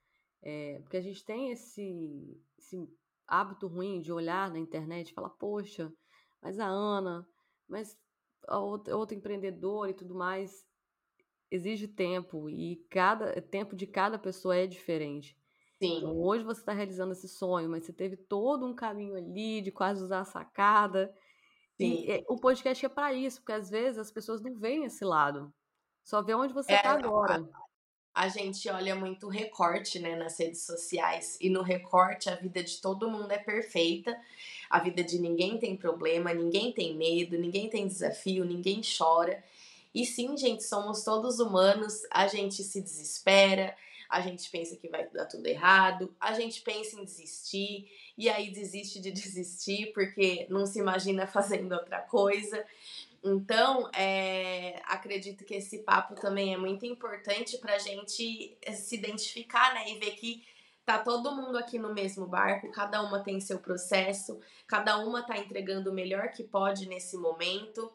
é, 0.42 0.78
porque 0.82 0.96
a 0.96 1.00
gente 1.00 1.24
tem 1.24 1.50
esse, 1.50 2.40
esse 2.58 2.88
hábito 3.26 3.66
ruim 3.66 4.00
de 4.00 4.12
olhar 4.12 4.50
na 4.50 4.58
internet 4.58 5.10
e 5.10 5.14
falar, 5.14 5.30
poxa, 5.30 5.92
mas 6.40 6.58
a 6.58 6.66
Ana, 6.66 7.26
mas 7.68 7.98
a 8.46 8.58
outra, 8.58 9.14
empreendedora 9.14 9.90
e 9.90 9.94
tudo 9.94 10.14
mais, 10.14 10.66
exige 11.50 11.86
tempo 11.86 12.48
e 12.48 12.76
cada 12.90 13.40
tempo 13.40 13.76
de 13.76 13.86
cada 13.86 14.18
pessoa 14.18 14.56
é 14.56 14.66
diferente. 14.66 15.36
Sim. 15.82 15.98
Então, 15.98 16.20
hoje 16.20 16.44
você 16.44 16.60
está 16.60 16.72
realizando 16.72 17.12
esse 17.12 17.28
sonho, 17.28 17.68
mas 17.68 17.84
você 17.84 17.92
teve 17.92 18.16
todo 18.16 18.66
um 18.66 18.74
caminho 18.74 19.16
ali 19.16 19.60
de 19.60 19.70
quase 19.70 20.02
usar 20.02 20.20
a 20.20 20.24
sacada. 20.24 21.14
Sim. 21.76 22.04
E 22.04 22.10
é, 22.10 22.24
o 22.28 22.36
podcast 22.36 22.84
é 22.84 22.88
para 22.88 23.12
isso, 23.12 23.40
porque 23.40 23.52
às 23.52 23.68
vezes 23.68 23.98
as 23.98 24.10
pessoas 24.10 24.40
não 24.40 24.54
veem 24.54 24.84
esse 24.84 25.04
lado. 25.04 25.52
Só 26.04 26.22
vê 26.22 26.34
onde 26.34 26.52
você 26.52 26.72
está 26.72 26.90
é, 26.90 26.92
agora 26.92 27.48
a 28.14 28.28
gente 28.28 28.68
olha 28.68 28.94
muito 28.94 29.28
recorte, 29.28 29.98
né, 29.98 30.14
nas 30.14 30.38
redes 30.38 30.64
sociais. 30.64 31.38
E 31.40 31.48
no 31.48 31.62
recorte 31.62 32.28
a 32.28 32.34
vida 32.34 32.62
de 32.62 32.80
todo 32.80 33.10
mundo 33.10 33.30
é 33.32 33.38
perfeita. 33.38 34.14
A 34.68 34.80
vida 34.80 35.02
de 35.02 35.18
ninguém 35.18 35.58
tem 35.58 35.76
problema, 35.76 36.34
ninguém 36.34 36.72
tem 36.72 36.94
medo, 36.94 37.38
ninguém 37.38 37.70
tem 37.70 37.86
desafio, 37.86 38.44
ninguém 38.44 38.82
chora. 38.82 39.42
E 39.94 40.04
sim, 40.04 40.36
gente, 40.36 40.62
somos 40.62 41.04
todos 41.04 41.38
humanos, 41.38 42.02
a 42.10 42.26
gente 42.26 42.62
se 42.62 42.82
desespera, 42.82 43.74
a 44.12 44.20
gente 44.20 44.50
pensa 44.50 44.76
que 44.76 44.88
vai 44.88 45.08
dar 45.08 45.24
tudo 45.24 45.46
errado, 45.46 46.14
a 46.20 46.34
gente 46.34 46.60
pensa 46.60 47.00
em 47.00 47.04
desistir, 47.04 47.90
e 48.16 48.28
aí 48.28 48.50
desiste 48.50 49.00
de 49.00 49.10
desistir 49.10 49.90
porque 49.94 50.46
não 50.50 50.66
se 50.66 50.78
imagina 50.78 51.26
fazendo 51.26 51.72
outra 51.72 52.00
coisa. 52.00 52.62
Então, 53.24 53.88
é, 53.94 54.82
acredito 54.84 55.44
que 55.44 55.54
esse 55.54 55.78
papo 55.78 56.14
também 56.14 56.52
é 56.52 56.58
muito 56.58 56.84
importante 56.84 57.56
para 57.56 57.76
a 57.76 57.78
gente 57.78 58.58
se 58.74 58.94
identificar, 58.96 59.72
né? 59.72 59.90
E 59.90 59.98
ver 59.98 60.10
que 60.10 60.44
tá 60.84 60.98
todo 60.98 61.34
mundo 61.34 61.56
aqui 61.56 61.78
no 61.78 61.94
mesmo 61.94 62.26
barco, 62.26 62.70
cada 62.70 63.00
uma 63.00 63.20
tem 63.20 63.40
seu 63.40 63.60
processo, 63.60 64.40
cada 64.66 64.98
uma 64.98 65.22
tá 65.22 65.38
entregando 65.38 65.90
o 65.90 65.94
melhor 65.94 66.28
que 66.32 66.44
pode 66.44 66.86
nesse 66.86 67.16
momento 67.16 67.90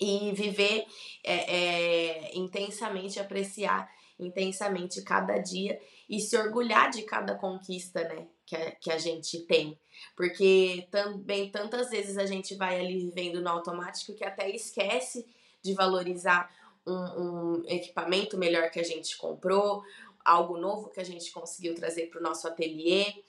e 0.00 0.32
viver 0.32 0.86
é, 1.22 1.34
é, 1.56 2.36
intensamente, 2.36 3.20
apreciar 3.20 3.88
intensamente 4.18 5.02
cada 5.02 5.38
dia 5.38 5.80
e 6.08 6.20
se 6.20 6.36
orgulhar 6.36 6.90
de 6.90 7.02
cada 7.02 7.34
conquista, 7.34 8.02
né, 8.04 8.26
que 8.46 8.56
a, 8.56 8.70
que 8.72 8.90
a 8.90 8.98
gente 8.98 9.40
tem. 9.46 9.78
Porque 10.16 10.86
também 10.90 11.50
tantas 11.50 11.90
vezes 11.90 12.18
a 12.18 12.26
gente 12.26 12.54
vai 12.54 12.78
ali 12.78 12.98
vivendo 12.98 13.40
no 13.40 13.48
automático 13.48 14.14
que 14.14 14.24
até 14.24 14.50
esquece 14.50 15.26
de 15.62 15.72
valorizar 15.72 16.50
um, 16.86 16.92
um 16.92 17.64
equipamento 17.66 18.36
melhor 18.36 18.70
que 18.70 18.80
a 18.80 18.84
gente 18.84 19.16
comprou, 19.16 19.82
algo 20.24 20.56
novo 20.56 20.90
que 20.90 21.00
a 21.00 21.04
gente 21.04 21.30
conseguiu 21.30 21.74
trazer 21.74 22.06
para 22.06 22.20
o 22.20 22.22
nosso 22.22 22.46
ateliê. 22.46 23.24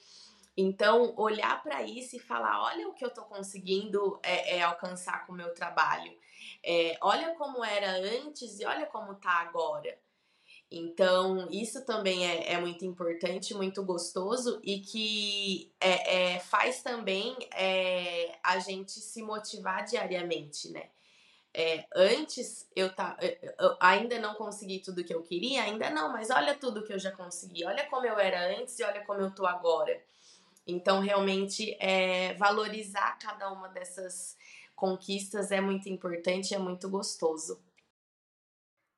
Então, 0.56 1.14
olhar 1.16 1.62
para 1.62 1.82
isso 1.82 2.16
e 2.16 2.20
falar: 2.20 2.62
olha 2.62 2.88
o 2.88 2.94
que 2.94 3.04
eu 3.04 3.08
estou 3.08 3.24
conseguindo 3.24 4.18
é, 4.22 4.56
é, 4.56 4.62
alcançar 4.62 5.26
com 5.26 5.32
o 5.32 5.36
meu 5.36 5.52
trabalho. 5.54 6.12
É, 6.62 6.96
olha 7.00 7.34
como 7.34 7.64
era 7.64 7.90
antes 7.90 8.58
e 8.58 8.64
olha 8.64 8.86
como 8.86 9.12
está 9.12 9.40
agora. 9.40 9.98
Então, 10.70 11.48
isso 11.50 11.84
também 11.84 12.26
é, 12.26 12.52
é, 12.52 12.60
muito 12.60 12.84
importante, 12.84 13.54
muito 13.54 13.84
gostoso 13.84 14.60
e 14.64 14.80
que 14.80 15.72
é, 15.80 16.34
é 16.34 16.38
faz 16.40 16.82
também 16.82 17.36
é, 17.54 18.36
a 18.42 18.58
gente 18.58 18.92
se 18.92 19.22
motivar 19.22 19.84
diariamente, 19.84 20.70
né? 20.70 20.88
É, 21.54 21.86
antes 21.94 22.68
eu, 22.76 22.94
tá, 22.94 23.16
eu 23.22 23.76
ainda 23.80 24.18
não 24.18 24.34
consegui 24.34 24.80
tudo 24.80 25.02
que 25.04 25.14
eu 25.14 25.22
queria, 25.22 25.62
ainda 25.62 25.88
não, 25.88 26.12
mas 26.12 26.30
olha 26.30 26.54
tudo 26.54 26.84
que 26.84 26.92
eu 26.92 26.98
já 26.98 27.10
consegui, 27.12 27.64
olha 27.64 27.86
como 27.86 28.04
eu 28.04 28.18
era 28.18 28.58
antes 28.58 28.78
e 28.78 28.82
olha 28.82 29.02
como 29.06 29.20
eu 29.20 29.30
tô 29.34 29.46
agora. 29.46 29.98
Então, 30.66 31.00
realmente, 31.00 31.76
é, 31.80 32.34
valorizar 32.34 33.18
cada 33.18 33.50
uma 33.52 33.68
dessas 33.68 34.36
conquistas 34.74 35.50
é 35.50 35.60
muito 35.60 35.88
importante, 35.88 36.54
é 36.54 36.58
muito 36.58 36.90
gostoso. 36.90 37.62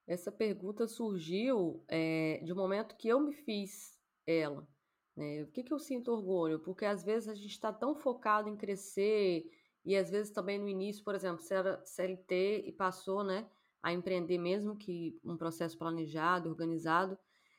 Essa 0.09 0.33
pergunta 0.33 0.89
surgiu 0.89 1.85
é, 1.87 2.41
de 2.43 2.51
um 2.51 2.57
momento 2.57 2.97
que 2.97 3.09
eu 3.09 3.21
me 3.21 3.35
fiz 3.35 4.01
ela. 4.27 4.67
Né? 5.15 5.43
O 5.43 5.49
que, 5.49 5.63
que 5.63 5.73
eu 5.73 5.79
sinto 5.79 6.11
orgulho? 6.11 6.59
Porque 6.61 6.87
às 6.87 7.05
vezes 7.05 7.29
a 7.29 7.35
gente 7.35 7.51
está 7.51 7.71
tão 7.71 7.95
focado 7.95 8.49
em 8.49 8.57
crescer, 8.57 9.45
e 9.85 9.95
às 9.95 10.11
vezes 10.11 10.33
também 10.33 10.59
no 10.59 10.67
início, 10.67 11.05
por 11.05 11.15
exemplo, 11.15 11.43
você 11.43 11.55
era 11.55 11.85
CLT 11.85 12.65
e 12.67 12.73
passou 12.73 13.23
né, 13.23 13.47
a 13.83 13.93
empreender 13.93 14.39
mesmo 14.39 14.77
que 14.79 15.21
um 15.23 15.37
processo 15.37 15.77
planejado, 15.77 16.49
organizado, 16.49 17.19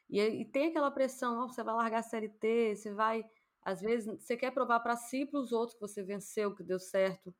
e, 0.10 0.20
e 0.20 0.45
tem 0.45 0.70
aquela 0.70 0.89
pressão, 0.89 1.43
oh, 1.43 1.47
você 1.47 1.64
vai 1.64 1.76
largar 1.76 2.00
a 2.00 2.04
CLT, 2.04 2.76
você 2.76 2.91
vai, 2.91 3.24
às 3.62 3.80
vezes, 3.80 4.08
você 4.20 4.36
quer 4.36 4.52
provar 4.52 4.80
para 4.80 4.95
si 4.95 5.22
e 5.22 5.26
para 5.28 5.39
os 5.39 5.52
outros 5.52 5.76
que 5.76 5.82
você 5.82 6.02
venceu, 6.02 6.56
que 6.56 6.64
deu 6.64 6.80
certo. 6.80 7.32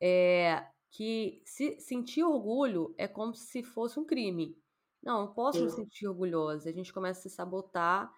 É, 0.00 0.66
que 0.92 1.42
se 1.44 1.80
sentir 1.80 2.22
orgulho 2.22 2.94
é 2.98 3.08
como 3.08 3.34
se 3.34 3.62
fosse 3.62 3.98
um 3.98 4.04
crime. 4.04 4.56
Não, 5.02 5.26
não 5.26 5.32
posso 5.32 5.64
me 5.64 5.70
sentir 5.70 6.06
orgulhosa. 6.06 6.68
A 6.68 6.72
gente 6.72 6.92
começa 6.92 7.20
a 7.20 7.22
se 7.22 7.30
sabotar 7.30 8.12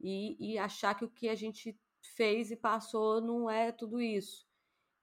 e, 0.00 0.52
e 0.52 0.56
achar 0.56 0.94
que 0.94 1.04
o 1.04 1.10
que 1.10 1.28
a 1.28 1.34
gente 1.34 1.78
fez 2.14 2.50
e 2.50 2.56
passou 2.56 3.20
não 3.20 3.50
é 3.50 3.72
tudo 3.72 4.00
isso. 4.00 4.46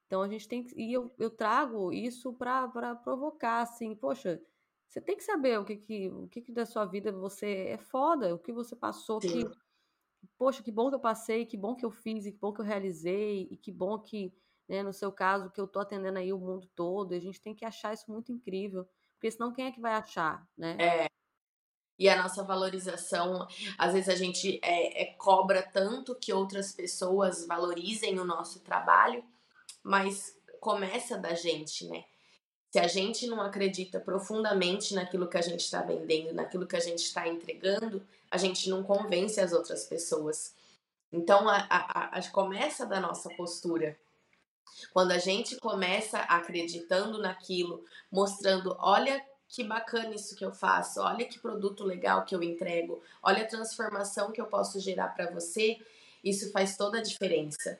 Então 0.07 0.21
a 0.21 0.27
gente 0.29 0.47
tem 0.47 0.63
que. 0.63 0.73
E 0.79 0.93
eu, 0.93 1.13
eu 1.19 1.29
trago 1.29 1.91
isso 1.91 2.33
para 2.33 2.95
provocar, 2.95 3.61
assim, 3.61 3.93
poxa, 3.93 4.41
você 4.87 5.01
tem 5.01 5.17
que 5.17 5.23
saber 5.23 5.59
o 5.59 5.65
que, 5.65 5.75
que, 5.75 6.09
o 6.09 6.27
que, 6.29 6.41
que 6.41 6.51
da 6.51 6.65
sua 6.65 6.85
vida 6.85 7.11
você 7.11 7.67
é 7.67 7.77
foda, 7.77 8.33
o 8.33 8.39
que 8.39 8.53
você 8.53 8.75
passou, 8.75 9.21
Sim. 9.21 9.27
que. 9.27 9.57
Poxa, 10.37 10.63
que 10.63 10.71
bom 10.71 10.89
que 10.89 10.95
eu 10.95 10.99
passei, 10.99 11.45
que 11.45 11.57
bom 11.57 11.75
que 11.75 11.85
eu 11.85 11.91
fiz, 11.91 12.25
e 12.25 12.31
que 12.31 12.39
bom 12.39 12.53
que 12.53 12.61
eu 12.61 12.65
realizei, 12.65 13.47
e 13.51 13.57
que 13.57 13.71
bom 13.71 13.99
que 13.99 14.33
né? 14.67 14.83
No 14.83 14.93
seu 14.93 15.11
caso, 15.11 15.49
que 15.49 15.59
eu 15.59 15.67
tô 15.67 15.79
atendendo 15.79 16.19
aí 16.19 16.31
o 16.33 16.37
mundo 16.37 16.67
todo, 16.75 17.13
a 17.13 17.19
gente 17.19 17.41
tem 17.41 17.55
que 17.55 17.65
achar 17.65 17.93
isso 17.93 18.11
muito 18.11 18.31
incrível, 18.31 18.87
porque 19.13 19.31
senão 19.31 19.53
quem 19.53 19.65
é 19.65 19.71
que 19.71 19.81
vai 19.81 19.93
achar, 19.93 20.47
né? 20.57 20.77
É. 20.79 21.07
E 21.99 22.07
a 22.07 22.21
nossa 22.21 22.43
valorização, 22.43 23.47
às 23.77 23.93
vezes 23.93 24.09
a 24.09 24.15
gente 24.15 24.59
é, 24.61 25.01
é, 25.01 25.05
cobra 25.13 25.63
tanto 25.63 26.13
que 26.13 26.31
outras 26.31 26.71
pessoas 26.71 27.47
valorizem 27.47 28.19
o 28.19 28.25
nosso 28.25 28.59
trabalho, 28.59 29.23
mas 29.81 30.37
começa 30.59 31.17
da 31.17 31.33
gente, 31.33 31.87
né? 31.87 32.05
Se 32.69 32.77
a 32.77 32.87
gente 32.87 33.25
não 33.25 33.41
acredita 33.41 33.99
profundamente 33.99 34.93
naquilo 34.93 35.27
que 35.27 35.37
a 35.37 35.41
gente 35.41 35.61
está 35.61 35.81
vendendo, 35.81 36.33
naquilo 36.33 36.67
que 36.67 36.75
a 36.75 36.79
gente 36.79 36.99
está 36.99 37.27
entregando, 37.27 38.05
a 38.29 38.37
gente 38.37 38.69
não 38.69 38.83
convence 38.83 39.39
as 39.39 39.53
outras 39.53 39.85
pessoas. 39.85 40.53
Então, 41.11 41.47
a, 41.47 41.65
a, 41.69 42.19
a, 42.19 42.29
começa 42.29 42.85
da 42.85 42.99
nossa 42.99 43.29
postura. 43.29 43.97
Quando 44.91 45.11
a 45.11 45.17
gente 45.17 45.57
começa 45.57 46.19
acreditando 46.19 47.19
naquilo, 47.19 47.83
mostrando, 48.11 48.75
olha 48.79 49.23
que 49.47 49.63
bacana 49.63 50.13
isso 50.13 50.35
que 50.35 50.43
eu 50.43 50.51
faço, 50.51 50.99
olha 51.01 51.25
que 51.25 51.39
produto 51.39 51.83
legal 51.83 52.25
que 52.25 52.35
eu 52.35 52.43
entrego, 52.43 53.01
olha 53.23 53.43
a 53.43 53.47
transformação 53.47 54.31
que 54.31 54.41
eu 54.41 54.47
posso 54.47 54.79
gerar 54.79 55.09
para 55.09 55.31
você, 55.31 55.79
isso 56.23 56.51
faz 56.51 56.75
toda 56.75 56.99
a 56.99 57.03
diferença. 57.03 57.79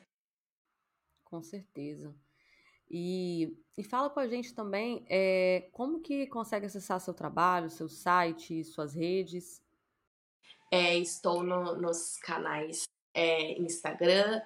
Com 1.24 1.42
certeza. 1.42 2.14
E, 2.90 3.54
e 3.76 3.84
fala 3.84 4.08
com 4.08 4.18
a 4.18 4.26
gente 4.26 4.54
também 4.54 5.04
é, 5.10 5.68
como 5.72 6.00
que 6.00 6.26
consegue 6.26 6.66
acessar 6.66 7.00
seu 7.00 7.12
trabalho, 7.12 7.68
seu 7.68 7.88
site, 7.88 8.64
suas 8.64 8.94
redes. 8.94 9.60
É, 10.70 10.96
estou 10.96 11.42
no, 11.42 11.76
nos 11.76 12.16
canais 12.16 12.84
é, 13.12 13.52
Instagram, 13.60 14.40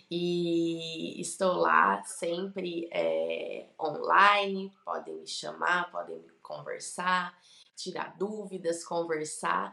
E 0.10 1.22
estou 1.22 1.54
lá 1.54 2.02
sempre 2.04 2.90
é, 2.92 3.68
online, 3.80 4.74
podem 4.84 5.16
me 5.16 5.28
chamar, 5.28 5.92
podem 5.92 6.20
conversar, 6.42 7.40
tirar 7.76 8.18
dúvidas, 8.18 8.84
conversar. 8.84 9.72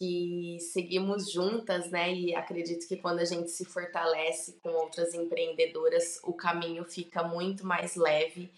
E 0.00 0.58
seguimos 0.60 1.30
juntas, 1.30 1.90
né? 1.90 2.14
E 2.14 2.34
acredito 2.34 2.86
que 2.86 2.96
quando 2.96 3.18
a 3.18 3.24
gente 3.24 3.50
se 3.50 3.64
fortalece 3.64 4.58
com 4.62 4.70
outras 4.70 5.12
empreendedoras, 5.12 6.20
o 6.22 6.32
caminho 6.32 6.84
fica 6.84 7.24
muito 7.24 7.66
mais 7.66 7.96
leve 7.96 8.50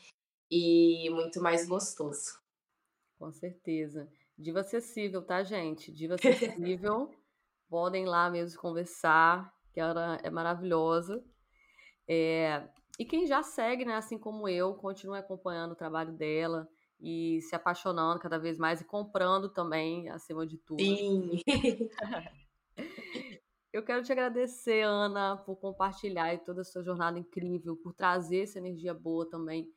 e 0.50 1.08
muito 1.10 1.40
mais 1.40 1.68
gostoso. 1.68 2.40
Com 3.18 3.30
certeza. 3.30 4.10
Diva 4.36 4.60
acessível, 4.60 5.22
tá, 5.22 5.42
gente? 5.42 5.92
Diva 5.92 6.14
acessível. 6.58 7.14
Podem 7.68 8.06
lá 8.06 8.28
mesmo 8.28 8.60
conversar, 8.60 9.54
que 9.72 9.78
ela 9.78 10.18
é 10.22 10.30
maravilhosa. 10.30 11.22
É... 12.08 12.66
E 12.98 13.04
quem 13.04 13.26
já 13.26 13.42
segue, 13.42 13.84
né, 13.84 13.94
assim 13.94 14.18
como 14.18 14.48
eu, 14.48 14.74
continue 14.74 15.18
acompanhando 15.18 15.72
o 15.72 15.76
trabalho 15.76 16.12
dela 16.12 16.68
e 16.98 17.40
se 17.42 17.54
apaixonando 17.54 18.20
cada 18.20 18.38
vez 18.38 18.58
mais 18.58 18.80
e 18.80 18.84
comprando 18.84 19.48
também, 19.48 20.08
acima 20.10 20.46
de 20.46 20.58
tudo. 20.58 20.82
Sim. 20.82 21.40
Eu 23.72 23.84
quero 23.84 24.02
te 24.02 24.10
agradecer, 24.10 24.82
Ana, 24.82 25.36
por 25.36 25.54
compartilhar 25.56 26.36
toda 26.40 26.62
a 26.62 26.64
sua 26.64 26.82
jornada 26.82 27.20
incrível, 27.20 27.76
por 27.76 27.94
trazer 27.94 28.42
essa 28.42 28.58
energia 28.58 28.92
boa 28.92 29.30
também 29.30 29.70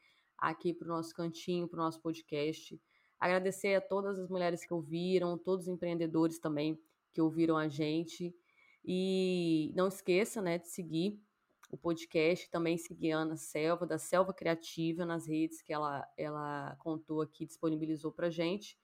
aqui 0.49 0.73
para 0.73 0.85
o 0.85 0.89
nosso 0.89 1.13
cantinho, 1.15 1.67
para 1.67 1.79
o 1.79 1.83
nosso 1.83 2.01
podcast. 2.01 2.79
Agradecer 3.19 3.75
a 3.75 3.81
todas 3.81 4.19
as 4.19 4.29
mulheres 4.29 4.65
que 4.65 4.73
ouviram, 4.73 5.37
todos 5.37 5.67
os 5.67 5.73
empreendedores 5.73 6.37
também 6.39 6.77
que 7.13 7.21
ouviram 7.21 7.57
a 7.57 7.69
gente. 7.69 8.35
E 8.83 9.71
não 9.75 9.87
esqueça 9.87 10.41
né, 10.41 10.57
de 10.57 10.67
seguir 10.67 11.21
o 11.71 11.77
podcast, 11.77 12.49
também 12.51 12.77
seguir 12.77 13.13
a 13.13 13.19
Ana 13.19 13.37
Selva, 13.37 13.87
da 13.87 13.97
Selva 13.97 14.33
Criativa, 14.33 15.05
nas 15.05 15.25
redes 15.25 15.61
que 15.61 15.71
ela, 15.71 16.05
ela 16.17 16.75
contou 16.79 17.21
aqui, 17.21 17.45
disponibilizou 17.45 18.11
para 18.11 18.29
gente. 18.29 18.77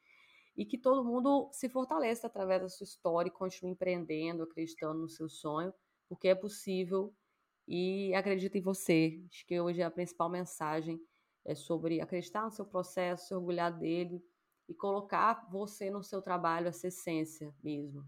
E 0.56 0.66
que 0.66 0.78
todo 0.78 1.04
mundo 1.04 1.50
se 1.52 1.68
fortaleça 1.68 2.28
através 2.28 2.62
da 2.62 2.70
sua 2.70 2.86
história 2.86 3.30
e 3.30 3.34
continue 3.34 3.72
empreendendo, 3.72 4.44
acreditando 4.44 5.00
no 5.00 5.10
seu 5.10 5.28
sonho, 5.28 5.74
porque 6.08 6.30
é 6.30 6.36
possível 6.36 7.14
e 7.68 8.14
acredita 8.16 8.58
em 8.58 8.62
você. 8.62 9.22
Acho 9.30 9.46
que 9.46 9.60
hoje 9.60 9.82
é 9.82 9.86
a 9.86 9.92
principal 9.92 10.30
mensagem 10.30 11.00
é 11.46 11.56
sobre 11.56 12.02
acreditar 12.02 12.44
no 12.44 12.52
seu 12.52 12.66
processo, 12.66 13.28
se 13.28 13.34
orgulhar 13.34 13.72
dele 13.78 14.24
e 14.68 14.74
colocar 14.74 15.48
você 15.50 15.90
no 15.90 16.04
seu 16.04 16.22
trabalho, 16.22 16.68
essa 16.68 16.88
essência 16.88 17.54
mesmo. 17.64 18.06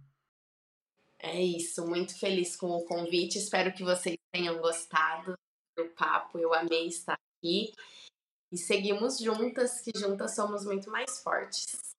É 1.17 1.39
isso, 1.39 1.85
muito 1.87 2.17
feliz 2.17 2.55
com 2.55 2.69
o 2.71 2.85
convite. 2.85 3.37
Espero 3.37 3.73
que 3.73 3.83
vocês 3.83 4.17
tenham 4.31 4.59
gostado 4.59 5.35
do 5.77 5.85
papo. 5.89 6.39
Eu 6.39 6.53
amei 6.53 6.87
estar 6.87 7.17
aqui. 7.37 7.71
E 8.51 8.57
seguimos 8.57 9.19
juntas, 9.19 9.81
que 9.81 9.91
juntas 9.97 10.35
somos 10.35 10.65
muito 10.65 10.89
mais 10.89 11.21
fortes. 11.21 11.90